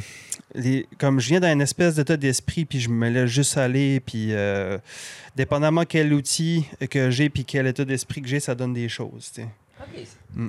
les, 0.55 0.87
comme 0.99 1.21
je 1.21 1.29
viens 1.29 1.41
d'un 1.41 1.59
espèce 1.61 1.97
d'état 1.97 2.17
d'esprit, 2.17 2.65
puis 2.65 2.81
je 2.81 2.89
me 2.89 3.09
laisse 3.09 3.31
juste 3.31 3.57
aller, 3.57 4.01
puis 4.01 4.29
euh, 4.33 4.79
dépendamment 5.37 5.85
quel 5.85 6.13
outil 6.13 6.65
que 6.91 7.11
j'ai, 7.11 7.29
puis 7.29 7.45
quel 7.45 7.67
état 7.67 7.85
d'esprit 7.85 8.23
que 8.23 8.29
j'ai, 8.29 8.41
ça 8.41 8.55
donne 8.55 8.73
des 8.75 8.89
choses. 8.89 9.33
Mm. 10.35 10.49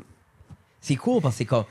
C'est 0.81 0.95
cool 0.95 1.21
parce 1.21 1.35
que 1.35 1.37
c'est 1.39 1.45
comme. 1.45 1.65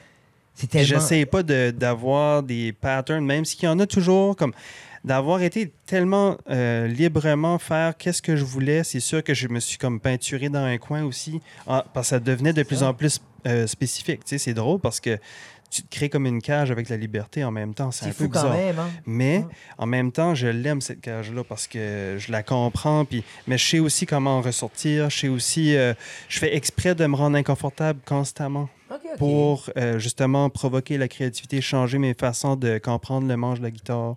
C'est 0.54 0.69
tellement. 0.69 0.86
J'essaie 0.86 1.26
pas 1.26 1.42
de- 1.42 1.70
d'avoir 1.72 2.42
des 2.42 2.72
patterns, 2.72 3.25
même 3.25 3.44
s'il 3.44 3.64
y 3.64 3.69
en 3.69 3.78
a 3.81 3.86
toujours, 3.86 4.36
comme 4.36 4.52
d'avoir 5.04 5.42
été 5.42 5.70
tellement 5.86 6.38
euh, 6.48 6.86
librement 6.86 7.58
faire 7.58 7.96
qu'est-ce 7.96 8.22
que 8.22 8.36
je 8.36 8.44
voulais. 8.44 8.84
C'est 8.84 9.00
sûr 9.00 9.22
que 9.22 9.34
je 9.34 9.48
me 9.48 9.60
suis 9.60 9.76
comme 9.78 10.00
peinturé 10.00 10.48
dans 10.48 10.64
un 10.64 10.78
coin 10.78 11.04
aussi, 11.04 11.40
en- 11.66 11.82
parce 11.92 12.06
que 12.06 12.10
ça 12.10 12.20
devenait 12.20 12.52
de 12.52 12.62
plus 12.62 12.82
en 12.82 12.94
plus 12.94 13.20
euh, 13.46 13.66
spécifique. 13.66 14.20
Tu 14.25 14.31
sais, 14.31 14.38
c'est 14.38 14.54
drôle 14.54 14.81
parce 14.81 15.00
que 15.00 15.19
tu 15.75 15.82
te 15.82 15.88
crées 15.93 16.09
comme 16.09 16.25
une 16.26 16.41
cage 16.41 16.71
avec 16.71 16.88
la 16.88 16.97
liberté 16.97 17.43
en 17.43 17.50
même 17.50 17.75
temps. 17.75 17.91
C'est 17.91 18.06
un 18.06 18.09
peu 18.11 18.15
fou 18.15 18.29
quand 18.29 18.43
bizarre. 18.43 18.56
même, 18.56 18.79
hein? 18.79 18.91
Mais 19.06 19.38
Ouais. 19.38 19.44
en 19.79 19.87
même 19.87 20.12
temps, 20.12 20.32
je 20.37 20.47
l'aime 20.47 20.81
cette 20.81 21.00
cage-là 21.00 21.43
parce 21.43 21.67
que 21.67 22.15
je 22.17 22.31
la 22.31 22.44
comprends. 22.44 23.05
Puis, 23.05 23.25
mais 23.49 23.59
je 23.59 23.67
sais 23.67 23.79
aussi 23.81 24.06
comment 24.06 24.38
en 24.38 24.41
ressortir. 24.41 25.11
Je 25.11 25.19
sais 25.19 25.29
aussi, 25.29 25.75
euh, 25.76 25.93
je 26.29 26.38
fais 26.38 26.55
exprès 26.55 26.94
de 26.94 27.05
me 27.06 27.17
rendre 27.17 27.37
inconfortable 27.37 27.99
constamment 28.06 28.69
pour 29.19 29.69
euh, 29.76 29.99
justement 29.99 30.49
provoquer 30.49 30.97
la 30.97 31.09
créativité, 31.09 31.61
changer 31.61 31.99
mes 31.99 32.15
façons 32.15 32.55
de 32.55 32.79
comprendre 32.79 33.27
le 33.27 33.37
manche 33.37 33.59
de 33.59 33.65
la 33.65 33.73
guitare, 33.73 34.15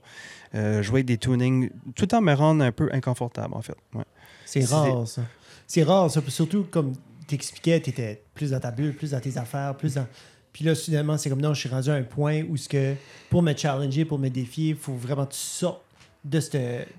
euh, 0.54 0.84
jouer 0.84 1.02
des 1.02 1.18
tunings, 1.18 1.72
tout 1.96 2.14
en 2.14 2.22
me 2.22 2.34
rendre 2.36 2.64
un 2.64 2.72
peu 2.72 2.88
inconfortable 2.94 3.56
en 3.56 3.64
fait. 3.64 3.76
Ouais. 3.96 4.04
C'est 4.46 4.64
rare, 4.66 5.08
ça. 5.08 5.24
C'est 5.66 5.82
rare, 5.84 6.12
ça. 6.12 6.22
Surtout, 6.28 6.66
comme 6.70 6.94
t'expliquais, 7.26 7.80
t'étais 7.80 8.22
plus 8.36 8.52
dans 8.52 8.60
ta 8.60 8.70
bulle, 8.70 8.94
plus 8.94 9.12
dans 9.12 9.20
tes 9.20 9.38
affaires, 9.40 9.76
plus 9.76 9.96
dans... 9.96 10.06
Puis 10.58 10.66
là, 10.66 10.74
soudainement, 10.74 11.20
c'est 11.20 11.30
comme, 11.30 11.40
non, 11.40 11.54
je 11.54 11.60
suis 11.60 11.70
rendu 11.70 11.92
à 11.92 11.94
un 11.94 12.02
point 12.02 12.42
où 12.50 12.58
ce 12.58 12.68
que, 12.68 12.96
pour 13.30 13.44
me 13.44 13.56
challenger, 13.56 14.06
pour 14.06 14.18
me 14.18 14.28
défier, 14.28 14.70
il 14.70 14.76
faut 14.76 14.96
vraiment 14.96 15.28
que 15.28 15.34
tu 15.34 15.38
sortes 15.38 15.84
de 16.26 16.40
cette... 16.40 16.54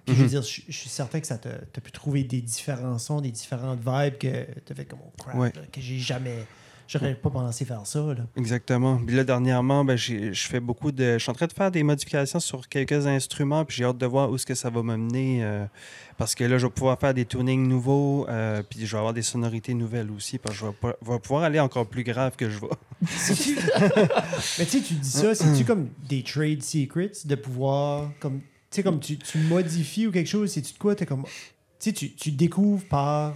Puis 0.07 0.15
je 0.15 0.15
veux 0.15 0.23
Mhm. 0.23 0.29
dire, 0.29 0.43
je, 0.43 0.61
je 0.69 0.77
suis 0.79 0.89
certain 0.89 1.19
que 1.19 1.27
ça 1.27 1.39
t'a 1.39 1.81
pu 1.81 1.91
trouver 1.91 2.23
des 2.23 2.41
différents 2.41 2.99
sons, 3.01 3.21
des 3.21 3.33
différentes 3.33 3.81
vibes 3.81 4.17
que 4.17 4.47
t'as 4.65 4.75
fait 4.77 4.85
comme, 4.85 5.01
oh 5.05 5.13
crap, 5.21 5.35
Ouais. 5.35 5.51
là, 5.57 5.63
que 5.73 5.81
j'ai 5.81 5.99
jamais... 5.99 6.47
J'aurais 6.89 7.15
pas 7.15 7.29
pensé 7.29 7.67
faire 7.67 7.87
ça, 7.87 8.01
là. 8.01 8.25
Exactement. 8.35 8.97
Puis 8.97 9.15
là, 9.15 9.23
dernièrement, 9.23 9.85
ben, 9.85 9.97
je 9.97 10.33
fais 10.35 10.59
beaucoup 10.59 10.91
de. 10.91 11.13
Je 11.15 11.19
suis 11.19 11.31
en 11.31 11.35
train 11.35 11.47
de 11.47 11.53
faire 11.53 11.71
des 11.71 11.83
modifications 11.83 12.41
sur 12.41 12.67
quelques 12.67 13.07
instruments, 13.07 13.65
puis 13.67 13.77
j'ai 13.77 13.85
hâte 13.85 13.99
de 13.99 14.07
voir 14.07 14.31
où 14.31 14.37
est-ce 14.37 14.47
que 14.47 14.55
ça 14.55 14.71
va 14.71 14.83
me 14.83 14.97
mener. 14.97 15.45
euh, 15.45 15.67
parce 16.17 16.35
que 16.35 16.43
là, 16.45 16.57
je 16.59 16.67
vais 16.67 16.73
pouvoir 16.73 16.99
faire 16.99 17.13
des 17.15 17.25
tunings 17.27 17.69
nouveaux, 17.69 18.27
euh, 18.29 18.63
puis 18.69 18.87
je 18.87 18.91
vais 18.93 18.99
avoir 18.99 19.13
des 19.15 19.23
sonorités 19.23 19.75
nouvelles 19.75 20.11
aussi, 20.11 20.39
parce 20.39 20.55
que 20.57 20.61
je 20.63 20.67
vais, 20.67 20.73
pas- 20.73 20.97
je 21.07 21.13
vais 21.13 21.19
pouvoir 21.21 21.43
aller 21.45 21.61
encore 21.61 21.87
plus 21.87 22.03
grave 22.05 22.35
que 22.37 22.49
je 22.51 22.59
vais. 22.59 22.67
Mais 24.59 24.65
tu 24.65 24.71
sais, 24.71 24.81
tu 24.81 24.95
dis 24.95 25.09
ça, 25.11 25.35
c'est-tu 25.35 25.65
comme 25.65 25.89
des 26.09 26.23
trade 26.23 26.63
secrets 26.63 27.13
de 27.25 27.35
pouvoir, 27.35 28.11
comme, 28.21 28.41
tu 28.41 28.47
sais, 28.71 28.83
comme 28.83 28.99
tu, 29.01 29.17
tu 29.19 29.39
modifies 29.39 30.07
ou 30.09 30.11
quelque 30.11 30.27
chose, 30.29 30.51
c'est-tu 30.51 30.73
de 30.73 30.79
quoi, 30.79 30.95
t'es 30.95 31.07
comme, 31.07 31.25
tu 31.79 31.91
sais, 31.91 31.93
tu, 31.93 32.31
découvres 32.33 32.85
par, 32.89 33.35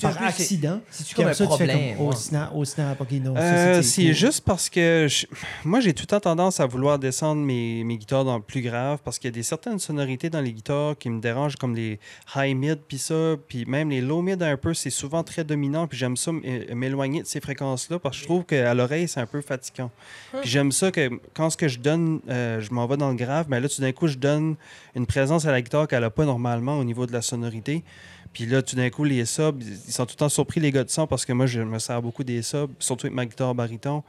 par 0.00 0.12
c'est- 0.14 0.24
accident. 0.24 0.80
Comme 1.16 1.26
un 1.26 1.32
ça, 1.32 1.44
tu 1.46 1.56
fais 1.56 1.66
problème? 1.66 1.96
comme, 1.96 2.06
oh 2.06 2.12
snap, 2.12 2.50
oh 2.54 2.64
snap, 2.64 3.00
ok, 3.00 3.10
non, 3.12 3.34
ça, 3.34 3.40
Euh, 3.42 3.76
c'est 3.76 3.82
c'est 3.88 4.04
cool. 4.06 4.12
juste 4.14 4.44
parce 4.44 4.68
que 4.68 5.06
je- 5.08 5.26
moi, 5.64 5.80
j'ai 5.80 5.92
tout 5.94 6.02
le 6.02 6.06
temps 6.08 6.20
tendance 6.20 6.60
à 6.60 6.66
vouloir 6.66 6.98
descendre 6.98 7.40
mes, 7.42 7.82
mes 7.84 7.96
guitares 7.98 8.24
dans 8.24 8.36
le 8.36 8.42
plus 8.42 8.60
grave 8.62 8.98
parce 9.04 9.18
qu'il 9.18 9.28
y 9.28 9.32
a 9.32 9.34
des 9.34 9.42
certaines 9.42 9.78
sonorités 9.78 10.30
dans 10.30 10.40
les 10.40 10.52
guitares 10.52 10.96
qui 10.98 11.10
me 11.10 11.20
dérangent, 11.20 11.56
comme 11.56 11.74
les 11.74 11.98
high 12.36 12.56
mid, 12.56 12.78
puis 12.86 12.98
ça, 12.98 13.36
puis 13.48 13.64
même 13.66 13.90
les 13.90 14.00
low 14.00 14.22
mid 14.22 14.42
un 14.42 14.56
peu, 14.56 14.74
c'est 14.74 14.90
souvent 14.90 15.22
très 15.22 15.44
dominant, 15.44 15.86
puis 15.86 15.98
j'aime 15.98 16.16
ça 16.16 16.30
euh, 16.30 16.74
m'éloigner 16.74 17.22
de 17.22 17.26
ces 17.26 17.40
fréquences-là 17.40 17.98
parce 17.98 18.16
que 18.16 18.22
je 18.22 18.26
trouve 18.26 18.44
qu'à 18.44 18.74
l'oreille, 18.74 19.08
c'est 19.08 19.20
un 19.20 19.26
peu 19.26 19.40
fatigant. 19.40 19.90
Puis 20.40 20.50
j'aime 20.50 20.72
ça 20.72 20.90
que 20.90 21.10
quand 21.34 21.50
ce 21.50 21.56
que 21.56 21.68
je 21.68 21.78
donne, 21.78 22.20
euh, 22.28 22.60
je 22.60 22.72
m'en 22.72 22.86
vais 22.86 22.96
dans 22.96 23.08
le 23.10 23.16
grave, 23.16 23.46
mais 23.48 23.60
là, 23.60 23.68
tout 23.68 23.80
d'un 23.80 23.92
coup, 23.92 24.06
je 24.06 24.16
donne 24.18 24.56
une 24.94 25.06
présence 25.06 25.46
à 25.46 25.52
la 25.52 25.62
guitare 25.62 25.88
qu'elle 25.88 26.00
n'a 26.02 26.10
pas 26.10 26.24
normalement 26.24 26.78
au 26.78 26.84
niveau 26.84 27.06
de 27.06 27.12
la 27.12 27.22
sonorité. 27.22 27.82
Puis 28.32 28.46
là, 28.46 28.62
tout 28.62 28.76
d'un 28.76 28.88
coup, 28.90 29.02
les 29.04 29.24
subs, 29.24 29.60
ils 29.60 29.92
sont 29.92 30.06
tout 30.06 30.12
le 30.14 30.18
temps 30.18 30.28
surpris, 30.28 30.60
les 30.60 30.70
gars 30.70 30.84
de 30.84 30.90
son, 30.90 31.06
parce 31.06 31.24
que 31.24 31.32
moi, 31.32 31.46
je 31.46 31.60
me 31.62 31.78
sers 31.80 32.00
beaucoup 32.00 32.22
des 32.22 32.42
subs, 32.42 32.70
surtout 32.78 33.06
avec 33.06 33.14
ma 33.16 33.26
guitare 33.26 33.54
baryton. 33.54 34.04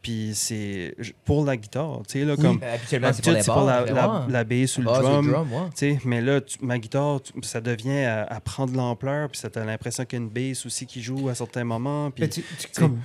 Puis 0.00 0.30
c'est 0.34 0.94
pour 1.24 1.44
la 1.44 1.56
guitare, 1.56 2.00
tu 2.08 2.20
sais, 2.20 2.24
là, 2.24 2.36
comme. 2.36 2.58
Ben, 2.58 2.74
habituellement, 2.74 3.10
c'est 3.12 3.22
pour 3.24 3.32
les 3.32 3.42
pour 3.42 3.64
la, 3.64 4.26
la, 4.28 4.44
bass 4.44 4.78
ou 4.78 4.80
le 4.82 4.86
drum. 4.86 5.30
drum, 5.32 5.52
ouais. 5.52 5.58
Tu 5.70 5.72
sais, 5.76 5.98
mais 6.04 6.20
là, 6.20 6.40
tu- 6.40 6.58
ma 6.62 6.78
guitare, 6.78 7.20
tu- 7.22 7.32
ça 7.42 7.60
devient 7.60 8.04
à, 8.04 8.22
à 8.24 8.40
prendre 8.40 8.72
de 8.72 8.76
l'ampleur, 8.76 9.28
puis 9.28 9.38
ça 9.40 9.50
t'as 9.50 9.64
l'impression 9.64 10.04
qu'il 10.04 10.18
y 10.18 10.22
a 10.22 10.24
une 10.24 10.30
bass 10.30 10.64
aussi 10.64 10.86
qui 10.86 11.02
joue 11.02 11.28
à 11.28 11.34
certains 11.34 11.64
moments. 11.64 12.10
Puis, 12.12 12.22
Mais 12.22 12.28
tu- 12.28 12.42
tu- 12.58 12.68
comme- 12.80 13.00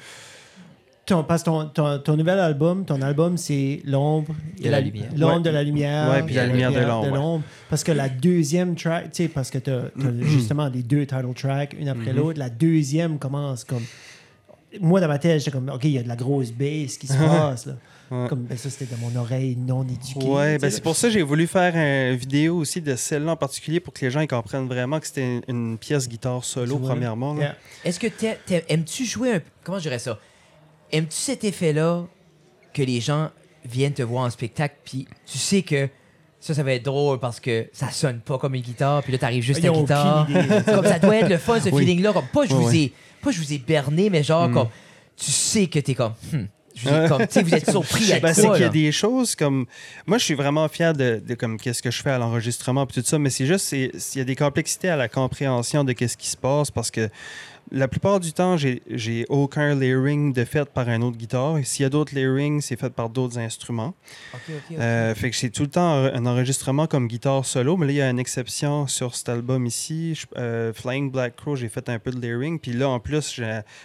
ton, 1.05 1.23
parce 1.23 1.41
que 1.41 1.45
ton, 1.45 1.65
ton, 1.65 1.99
ton 1.99 2.15
nouvel 2.15 2.39
album, 2.39 2.85
ton 2.85 3.01
album, 3.01 3.35
c'est 3.37 3.81
l'ombre 3.85 4.33
De 4.61 4.69
la 4.69 4.79
lumière. 4.81 5.09
L'ombre 5.17 5.37
Ouais. 5.37 5.41
de 5.43 5.49
la 5.49 5.63
lumière. 5.63 6.09
Ouais, 6.09 6.23
puis 6.23 6.35
la 6.35 6.45
lumière 6.47 6.71
de 6.71 6.79
l'ombre, 6.79 7.35
ouais. 7.37 7.41
Parce 7.69 7.83
que 7.83 7.91
la 7.91 8.07
deuxième 8.09 8.75
track, 8.75 9.11
tu 9.11 9.23
sais, 9.23 9.27
parce 9.27 9.49
que 9.49 9.57
tu 9.57 9.71
as, 9.71 9.91
justement 10.21 10.67
les 10.69 10.83
deux 10.83 11.05
title 11.05 11.33
tracks, 11.35 11.75
une 11.79 11.89
après 11.89 12.11
Mhm. 12.11 12.17
l'autre. 12.17 12.39
La 12.39 12.49
deuxième 12.49 13.17
commence 13.19 13.63
comme. 13.63 13.83
Moi, 14.79 15.01
dans 15.01 15.09
ma 15.09 15.19
tête, 15.19 15.39
j'étais 15.39 15.51
comme, 15.51 15.69
OK, 15.69 15.83
il 15.83 15.91
y 15.91 15.97
a 15.97 16.03
de 16.03 16.07
la 16.07 16.15
grosse 16.15 16.51
bass 16.51 16.95
qui 16.97 17.05
se 17.07 17.13
passe. 17.17 17.65
Là. 17.65 17.73
Ouais. 18.09 18.27
Comme, 18.29 18.43
ben, 18.43 18.57
ça, 18.57 18.69
c'était 18.69 18.93
dans 18.93 19.01
mon 19.09 19.13
oreille 19.19 19.57
non 19.57 19.83
éduquée. 19.83 20.25
Ouais, 20.25 20.57
ben 20.59 20.69
c'est 20.69 20.81
pour 20.83 20.95
ça 20.95 21.07
que 21.07 21.13
j'ai 21.13 21.21
voulu 21.21 21.45
faire 21.47 21.73
une 21.75 22.15
vidéo 22.15 22.57
aussi 22.57 22.79
de 22.81 22.95
celle-là 22.95 23.31
en 23.31 23.35
particulier 23.37 23.79
pour 23.81 23.93
que 23.93 24.03
les 24.05 24.11
gens 24.11 24.19
ils 24.21 24.27
comprennent 24.27 24.67
vraiment 24.67 24.99
que 24.99 25.07
c'était 25.07 25.23
une, 25.25 25.41
une 25.71 25.77
pièce 25.77 26.07
guitare 26.07 26.43
solo, 26.45 26.77
premièrement. 26.77 27.35
Yeah. 27.37 27.55
Est-ce 27.85 27.99
que 27.99 28.07
t'aimes- 28.07 28.61
aimes-tu 28.69 29.05
jouer 29.05 29.35
un. 29.35 29.41
Comment 29.63 29.77
je 29.77 29.83
dirais 29.83 29.99
ça? 29.99 30.19
Aimes-tu 30.91 31.15
cet 31.17 31.43
effet-là 31.43 32.05
que 32.73 32.81
les 32.83 32.99
gens 33.01 33.29
viennent 33.65 33.93
te 33.93 34.01
voir 34.03 34.25
en 34.25 34.29
spectacle, 34.29 34.75
puis 34.83 35.07
tu 35.25 35.37
sais 35.37 35.61
que 35.61 35.87
ça, 36.39 36.53
ça 36.55 36.63
va 36.63 36.73
être 36.73 36.83
drôle 36.85 37.19
parce 37.19 37.39
que 37.39 37.67
ça 37.71 37.91
sonne 37.91 38.19
pas 38.19 38.37
comme 38.39 38.55
une 38.55 38.61
guitare, 38.61 39.03
puis 39.03 39.11
là, 39.11 39.17
t'arrives 39.19 39.43
juste 39.43 39.63
à 39.63 39.71
ont 39.71 39.81
guitare. 39.81 40.27
comme 40.65 40.85
ça 40.85 40.97
doit 40.99 41.17
être 41.17 41.29
le 41.29 41.37
fun, 41.37 41.59
ce 41.59 41.69
Oui. 41.69 41.83
feeling-là. 41.83 42.13
Comme, 42.13 42.25
pas, 42.33 42.45
je 42.45 42.53
vous 42.55 42.75
ai, 42.75 42.91
pas, 43.21 43.29
je 43.31 43.39
vous 43.39 43.53
ai 43.53 43.59
berné, 43.59 44.09
mais 44.09 44.23
genre, 44.23 44.49
Mm. 44.49 44.53
comme, 44.53 44.67
tu 45.15 45.29
sais 45.31 45.67
que 45.67 45.77
t'es 45.79 45.93
comme. 45.93 46.13
hmm, 46.33 46.45
je 46.73 46.89
vous 46.89 46.95
ai 46.95 47.07
comme, 47.07 47.27
tu 47.27 47.33
sais, 47.33 47.43
vous 47.43 47.53
êtes 47.53 47.69
surpris 47.69 48.11
à 48.13 48.19
Ben, 48.19 48.33
c'est 48.33 48.49
qu'il 48.49 48.61
y 48.61 48.63
a 48.63 48.69
des 48.69 48.91
choses 48.91 49.35
comme. 49.35 49.67
Moi, 50.07 50.17
je 50.17 50.23
suis 50.25 50.33
vraiment 50.33 50.67
fier 50.67 50.93
de, 50.93 51.21
de 51.23 51.35
comme 51.35 51.59
qu'est-ce 51.59 51.83
que 51.83 51.91
je 51.91 52.01
fais 52.01 52.09
à 52.09 52.17
l'enregistrement 52.17 52.85
et 52.85 52.93
tout 52.93 53.03
ça, 53.05 53.19
mais 53.19 53.29
c'est 53.29 53.45
juste, 53.45 53.71
il 53.73 53.91
y 54.15 54.19
a 54.21 54.23
des 54.23 54.35
complexités 54.35 54.89
à 54.89 54.95
la 54.95 55.07
compréhension 55.09 55.83
de 55.83 55.93
qu'est-ce 55.93 56.17
qui 56.17 56.27
se 56.29 56.37
passe 56.37 56.71
parce 56.71 56.89
que 56.89 57.07
la 57.71 57.87
plupart 57.87 58.19
du 58.19 58.33
temps, 58.33 58.57
j'ai 58.57 59.25
aucun 59.29 59.75
layering 59.75 60.33
de 60.33 60.43
fait 60.43 60.65
par 60.69 60.89
un 60.89 61.01
autre 61.01 61.17
guitare. 61.17 61.57
S'il 61.63 61.83
y 61.83 61.85
a 61.85 61.89
d'autres 61.89 62.13
layerings, 62.13 62.61
c'est 62.61 62.79
fait 62.79 62.89
par 62.89 63.09
d'autres 63.09 63.37
instruments. 63.39 63.93
Ok, 64.33 64.39
ok, 64.49 64.53
ok. 64.71 64.77
Euh, 64.79 65.15
fait 65.15 65.29
que 65.31 65.37
j'ai 65.37 65.49
tout 65.49 65.63
le 65.63 65.69
temps 65.69 65.89
un 65.93 66.25
enregistrement 66.25 66.87
comme 66.87 67.07
guitare 67.07 67.45
solo, 67.45 67.77
mais 67.77 67.85
là, 67.87 67.91
il 67.93 67.95
y 67.97 68.01
a 68.01 68.09
une 68.09 68.19
exception 68.19 68.87
sur 68.87 69.15
cet 69.15 69.29
album 69.29 69.65
ici. 69.65 70.15
Je- 70.15 70.25
euh, 70.37 70.73
Flying 70.73 71.09
Black 71.11 71.35
Crow, 71.37 71.55
j'ai 71.55 71.69
fait 71.69 71.87
un 71.89 71.97
peu 71.99 72.11
de 72.11 72.19
layering. 72.19 72.59
Puis 72.59 72.73
là, 72.73 72.89
en 72.89 72.99
plus, 72.99 73.39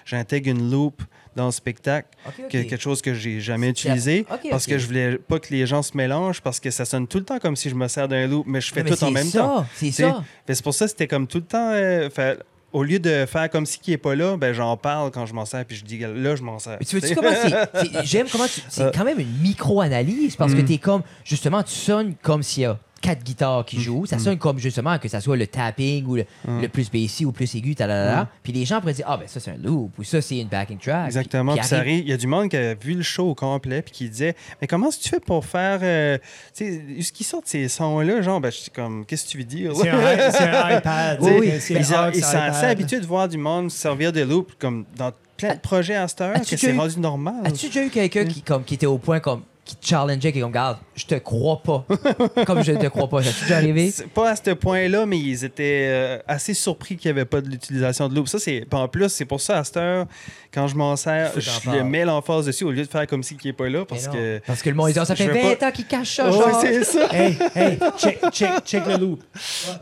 j'intègre 0.05 0.51
une 0.51 0.71
loop 0.71 1.03
dans 1.37 1.47
le 1.47 1.53
spectacle, 1.53 2.09
que- 2.51 2.63
quelque 2.63 2.79
chose 2.81 3.03
que 3.03 3.13
j'ai 3.15 3.41
jamais 3.41 3.67
C'est 3.77 3.89
utilisé. 3.89 4.27
Parce 4.51 4.67
que 4.67 4.79
je 4.79 4.87
voulais 4.87 5.19
pas 5.19 5.39
que 5.39 5.49
les 5.53 5.67
gens 5.67 5.83
se 5.83 5.97
mélangent, 5.97 6.41
parce 6.41 6.61
que 6.61 6.71
ça 6.71 6.85
sonne 6.85 7.07
tout 7.07 7.19
le 7.19 7.25
temps 7.25 7.39
comme 7.39 7.57
si 7.57 7.69
je 7.69 7.75
me 7.75 7.87
sers 7.89 8.09
d'un 8.09 8.27
loop, 8.27 8.47
mais 8.49 8.61
je 8.61 8.73
fais 8.73 8.83
mais 8.83 8.91
tout 8.91 9.05
en 9.05 9.09
c'est 9.09 9.13
même 9.13 9.27
ça, 9.27 9.39
temps. 9.41 9.67
C'est 9.75 9.91
ça. 9.91 10.25
C'est 10.49 10.63
pour 10.63 10.75
ça 10.75 10.87
que 10.87 10.91
c'était 10.93 11.07
comme 11.07 11.27
tout 11.27 11.39
le 11.39 11.45
temps. 11.45 11.71
euh, 11.73 12.09
fait- 12.11 12.39
au 12.73 12.83
lieu 12.83 12.99
de 12.99 13.25
faire 13.27 13.49
comme 13.49 13.65
si 13.67 13.79
qui 13.79 13.93
est 13.93 13.99
pas 13.99 14.15
là, 14.15 14.37
ben 14.37 14.53
j'en 14.53 14.77
parle 14.77 15.11
quand 15.11 15.25
je 15.27 15.33
m'en 15.35 15.45
sers, 15.47 15.65
puis 15.65 15.77
je 15.77 15.85
dis 15.85 15.99
là, 15.99 16.37
je 16.37 16.43
m'en 16.43 16.59
sers. 16.59 16.77
Mais 16.79 16.85
tu 16.87 16.99
veux-tu 16.99 17.15
comment 17.15 17.31
c'est. 17.75 18.05
J'aime 18.05 18.27
comment 18.31 18.47
tu. 18.47 18.61
C'est 18.69 18.83
Euh. 18.83 18.91
quand 18.95 19.05
même 19.05 19.19
une 19.21 19.33
micro-analyse 19.41 20.37
parce 20.37 20.53
que 20.55 20.61
Mm. 20.61 20.65
t'es 20.67 20.79
comme. 20.79 21.03
Justement, 21.25 21.63
tu 21.63 21.75
sonnes 21.75 22.15
comme 22.23 22.43
s'il 22.43 22.65
y 22.65 22.67
a 22.67 22.79
quatre 23.07 23.23
guitares 23.23 23.65
qui 23.65 23.81
jouent. 23.81 24.05
Ça 24.07 24.19
sonne 24.19 24.37
comme 24.39 24.59
justement 24.59 24.99
que 24.99 25.09
ça 25.09 25.21
soit 25.21 25.37
le 25.37 25.47
tapping 25.47 26.05
ou 26.07 26.17
le, 26.17 26.25
Mm. 26.47 26.61
le 26.63 26.69
plus 26.69 26.91
bassy 26.91 27.25
ou 27.25 27.33
plus 27.33 27.55
aigu, 27.55 27.75
talalala. 27.75 28.25
Mm. 28.25 28.29
Puis 28.43 28.53
les 28.53 28.65
gens 28.65 28.81
pourraient 28.81 28.95
dire 28.95 29.07
Ah, 29.09 29.17
ben 29.17 29.29
ça 29.29 29.39
c'est 29.41 29.53
un 29.53 29.57
loop 29.57 29.93
ou 29.99 30.05
ça 30.05 30.21
c'est 30.21 30.39
une 30.39 30.49
backing 30.49 30.79
track. 30.79 31.07
Exactement. 31.07 31.55
Puis, 31.55 31.65
ça 31.65 31.79
arrive-. 31.79 32.01
Il 32.05 32.09
y 32.09 32.13
a 32.13 32.17
du 32.17 32.27
monde 32.27 32.49
qui 32.49 32.57
a 32.57 32.75
vu 32.75 32.95
le 32.95 33.03
show 33.03 33.31
au 33.31 33.35
complet 33.35 33.83
puis 33.83 33.93
qui 33.93 34.09
disait 34.09 34.35
Mais 34.61 34.67
comment 34.67 34.89
est-ce 34.89 34.99
que 34.99 35.03
tu 35.05 35.09
fais 35.11 35.21
pour 35.21 35.45
faire. 35.45 35.79
euh, 35.83 36.19
tu 36.55 36.65
sais, 36.65 36.85
est-ce 36.99 37.13
qu'ils 37.13 37.27
sortent 37.27 37.47
ces 37.47 37.69
sons-là 37.69 38.23
Genre, 38.23 38.41
ben, 38.41 38.51
je 38.51 38.57
suis 38.57 38.71
comme 38.71 39.05
Qu'est-ce 39.07 39.25
que 39.27 39.31
tu 39.31 39.39
veux 39.39 39.45
dire 39.45 39.73
C'est 39.77 39.89
un, 39.89 40.77
iPad. 40.79 41.19
Oui, 41.21 41.33
oui. 41.41 41.53
c'est 41.61 41.75
Ils, 41.75 41.85
sont 41.85 42.37
habitués 42.65 43.01
de 43.01 43.07
voir 43.07 43.29
du 43.29 43.39
monde 43.39 43.71
se 43.71 43.79
servir 43.79 44.13
de 44.13 44.23
loop 44.23 44.53
comme 44.59 44.85
dans 44.97 45.13
plein 45.37 45.55
de 45.55 45.61
projets 45.61 45.95
à 45.97 46.09
cette 46.09 46.21
heure 46.23 46.41
que 46.41 46.57
c'est 46.57 46.73
rendu 46.73 46.99
normal. 46.99 47.43
As-tu 47.45 47.67
déjà 47.67 47.85
eu 47.85 47.91
quelqu'un 47.91 48.25
qui, 48.25 48.43
comme, 48.43 48.65
qui 48.65 48.75
était 48.75 48.87
au 48.87 48.99
point 48.99 49.21
comme 49.21 49.43
qui 49.67 49.77
te 49.77 49.85
challengeait, 49.87 50.31
qui 50.33 50.39
est 50.39 50.41
comme, 50.41 50.51
regarde, 50.51 50.79
je 50.95 51.05
te 51.07 51.17
crois 51.17 51.61
pas. 51.63 51.85
comme 52.47 52.63
je 52.63 52.73
te 52.73 52.87
crois 52.87 53.09
pas. 53.09 53.23
Ça 53.23 53.31
t'est 53.33 53.43
déjà 53.43 53.57
arrivé? 53.57 53.91
C'est 53.91 54.07
Pas 54.09 54.31
à 54.31 54.37
ce 54.37 54.51
point-là, 54.53 55.05
mais 55.07 55.19
ils 55.19 55.45
étaient 55.45 55.87
euh, 55.89 56.19
assez 56.29 56.55
surpris 56.55 56.97
qu'il 56.97 57.11
n'y 57.13 57.19
avait 57.19 57.25
pas 57.27 57.41
de 57.41 57.49
l'utilisation 57.49 58.09
de 58.09 58.15
loop. 58.15 58.29
Ça, 58.29 58.39
c'est 58.39 58.65
en 58.73 58.87
plus, 58.89 59.09
c'est 59.09 59.25
pour 59.25 59.41
ça 59.41 59.59
à 59.59 59.65
cette 59.65 59.77
heure, 59.77 60.07
quand 60.55 60.69
je 60.69 60.77
m'en 60.77 60.95
sers, 60.97 61.33
je 61.37 61.51
le 61.71 61.83
mets 61.85 62.05
l'emphase 62.05 62.47
dessus 62.47 62.65
au 62.65 62.71
lieu 62.71 62.83
de 62.85 62.89
faire 62.89 63.07
comme 63.09 63.23
si 63.23 63.37
qui 63.37 63.49
n'est 63.49 63.53
pas 63.53 63.69
là 63.69 63.85
parce 63.85 64.07
que. 64.09 64.39
Parce 64.47 64.63
que 64.63 64.71
le 64.71 64.77
monde, 64.77 64.93
Ah, 64.97 65.05
ça 65.05 65.17
fait 65.17 65.27
vais 65.27 65.43
20 65.43 65.57
pas- 65.59 65.67
ans 65.67 65.71
qu'ils 65.73 65.87
cachent 65.87 66.15
ça, 66.17 66.27
Ouais, 66.31 66.33
genre. 66.33 66.61
c'est 66.63 66.85
ça. 66.85 67.09
Hey, 67.13 67.37
hey, 67.55 67.79
check, 67.99 68.21
check, 68.31 68.51
check 68.65 68.87
le 68.87 68.97
loop. 68.97 69.23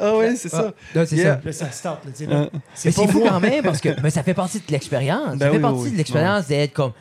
Ah 0.01 0.17
ouais, 0.17 0.35
c'est 0.37 0.49
ça. 0.49 0.73
Ah, 0.73 0.99
non, 0.99 1.05
c'est 1.07 1.17
Yeah. 1.17 1.35
ça. 1.35 1.41
Là, 1.45 1.53
ça 1.53 1.71
start. 1.71 2.01
Là, 2.05 2.27
là. 2.27 2.37
Euh, 2.37 2.47
Mais 2.53 2.61
c'est 2.75 2.93
pas 2.95 3.07
fou 3.07 3.21
quand 3.29 3.41
même 3.41 3.63
parce 3.63 3.81
que 3.81 3.91
mais 4.03 4.11
ça 4.11 4.23
fait 4.23 4.35
partie 4.35 4.59
de 4.61 4.65
l'expérience. 4.73 5.33
ça 5.33 5.37
Ben 5.37 5.51
fait 5.51 5.57
oui, 5.57 5.63
partie 5.63 5.77
oui, 5.79 5.85
oui. 5.85 5.93
de 5.93 5.97
l'expérience 5.99 6.47
d'être 6.47 6.73
comme. 6.73 6.93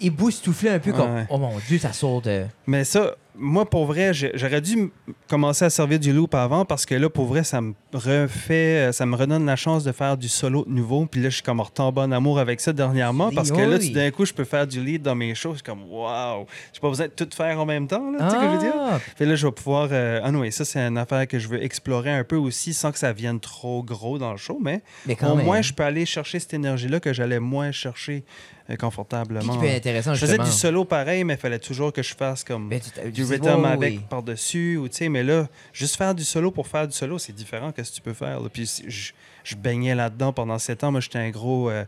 Éboustouflé 0.00 0.70
un 0.70 0.78
peu 0.78 0.92
comme. 0.92 1.14
Ouais. 1.14 1.26
Oh 1.30 1.38
mon 1.38 1.52
Dieu, 1.68 1.78
ça 1.78 1.92
sort 1.92 2.22
de. 2.22 2.44
Mais 2.66 2.84
ça, 2.84 3.14
moi, 3.34 3.68
pour 3.68 3.86
vrai, 3.86 4.12
j'aurais 4.12 4.60
dû 4.60 4.90
commencer 5.28 5.64
à 5.64 5.70
servir 5.70 5.98
du 5.98 6.12
loop 6.12 6.34
avant 6.34 6.64
parce 6.64 6.84
que 6.84 6.94
là, 6.94 7.08
pour 7.08 7.24
vrai, 7.26 7.44
ça 7.44 7.60
me 7.60 7.72
refait, 7.94 8.88
euh, 8.88 8.92
ça 8.92 9.06
me 9.06 9.16
redonne 9.16 9.46
la 9.46 9.56
chance 9.56 9.84
de 9.84 9.92
faire 9.92 10.16
du 10.16 10.28
solo 10.28 10.64
de 10.66 10.70
nouveau. 10.70 11.06
Puis 11.06 11.20
là, 11.22 11.28
je 11.30 11.36
suis 11.36 11.42
comme 11.42 11.60
retombé 11.60 12.02
en 12.02 12.12
amour 12.12 12.38
avec 12.38 12.60
ça 12.60 12.72
dernièrement 12.72 13.28
Oui, 13.28 13.34
parce 13.34 13.50
que 13.50 13.56
là, 13.60 13.78
oui. 13.80 13.88
tout 13.88 13.94
d'un 13.94 14.10
coup, 14.10 14.26
je 14.26 14.34
peux 14.34 14.44
faire 14.44 14.66
du 14.66 14.82
lead 14.84 15.02
dans 15.02 15.14
mes 15.14 15.34
shows. 15.34 15.52
Je 15.52 15.56
suis 15.56 15.62
comme, 15.62 15.90
waouh, 15.90 16.46
j'ai 16.74 16.80
pas 16.80 16.88
besoin 16.88 17.06
de 17.06 17.12
tout 17.12 17.28
faire 17.34 17.58
en 17.58 17.64
même 17.66 17.86
temps. 17.86 18.10
Là, 18.10 18.18
tu 18.18 18.24
sais 18.24 18.30
ce 18.30 18.36
que 18.36 18.46
je 18.46 18.52
veux 18.54 18.58
dire? 18.58 18.74
Ah! 18.76 18.98
Puis 19.16 19.24
là, 19.24 19.34
je 19.34 19.46
vais 19.46 19.52
pouvoir. 19.52 19.88
Euh, 19.92 20.20
ah 20.22 20.30
non, 20.30 20.44
et 20.44 20.50
ça, 20.50 20.64
c'est 20.64 20.80
une 20.80 20.98
affaire 20.98 21.26
que 21.26 21.38
je 21.38 21.48
veux 21.48 21.62
explorer 21.62 22.10
un 22.12 22.24
peu 22.24 22.36
aussi 22.36 22.74
sans 22.74 22.92
que 22.92 22.98
ça 22.98 23.12
vienne 23.12 23.40
trop 23.40 23.82
gros 23.82 24.18
dans 24.18 24.32
le 24.32 24.36
show. 24.38 24.58
Mais 24.60 24.82
Mais 25.06 25.16
quand 25.16 25.32
au 25.32 25.36
même. 25.36 25.46
moins, 25.46 25.62
je 25.62 25.72
peux 25.72 25.84
aller 25.84 26.04
chercher 26.04 26.38
cette 26.38 26.52
énergie-là 26.54 27.00
que 27.00 27.12
j'allais 27.14 27.40
moins 27.40 27.72
chercher 27.72 28.24
euh, 28.24 28.61
confortablement. 28.78 29.52
qui 29.52 29.58
peut 29.58 29.66
être 29.66 29.76
intéressant, 29.78 30.14
Je 30.14 30.20
faisais 30.20 30.38
du 30.38 30.50
solo 30.50 30.84
pareil, 30.84 31.24
mais 31.24 31.34
il 31.34 31.38
fallait 31.40 31.58
toujours 31.58 31.92
que 31.92 32.02
je 32.02 32.14
fasse 32.14 32.44
comme 32.44 32.68
Ben, 32.68 32.80
tu 32.80 33.10
du 33.10 33.24
tu 33.24 33.32
rhythm 33.32 33.64
avec 33.64 33.94
oui. 33.94 34.00
par-dessus. 34.08 34.76
ou 34.76 34.88
tu 34.88 34.96
sais, 34.96 35.08
Mais 35.08 35.22
là, 35.22 35.48
juste 35.72 35.96
faire 35.96 36.14
du 36.14 36.24
solo 36.24 36.50
pour 36.50 36.66
faire 36.66 36.86
du 36.86 36.94
solo, 36.94 37.18
c'est 37.18 37.32
différent 37.34 37.72
que 37.72 37.82
ce 37.82 37.90
que 37.90 37.96
tu 37.96 38.02
peux 38.02 38.12
faire. 38.14 38.40
là. 38.40 38.48
Puis 38.52 38.82
je, 38.88 39.12
je 39.44 39.56
baignais 39.56 39.94
là-dedans 39.94 40.32
pendant 40.32 40.58
sept 40.58 40.84
ans. 40.84 40.92
Moi, 40.92 41.00
j'étais 41.00 41.18
un 41.18 41.30
gros. 41.30 41.68
euh, 41.70 41.84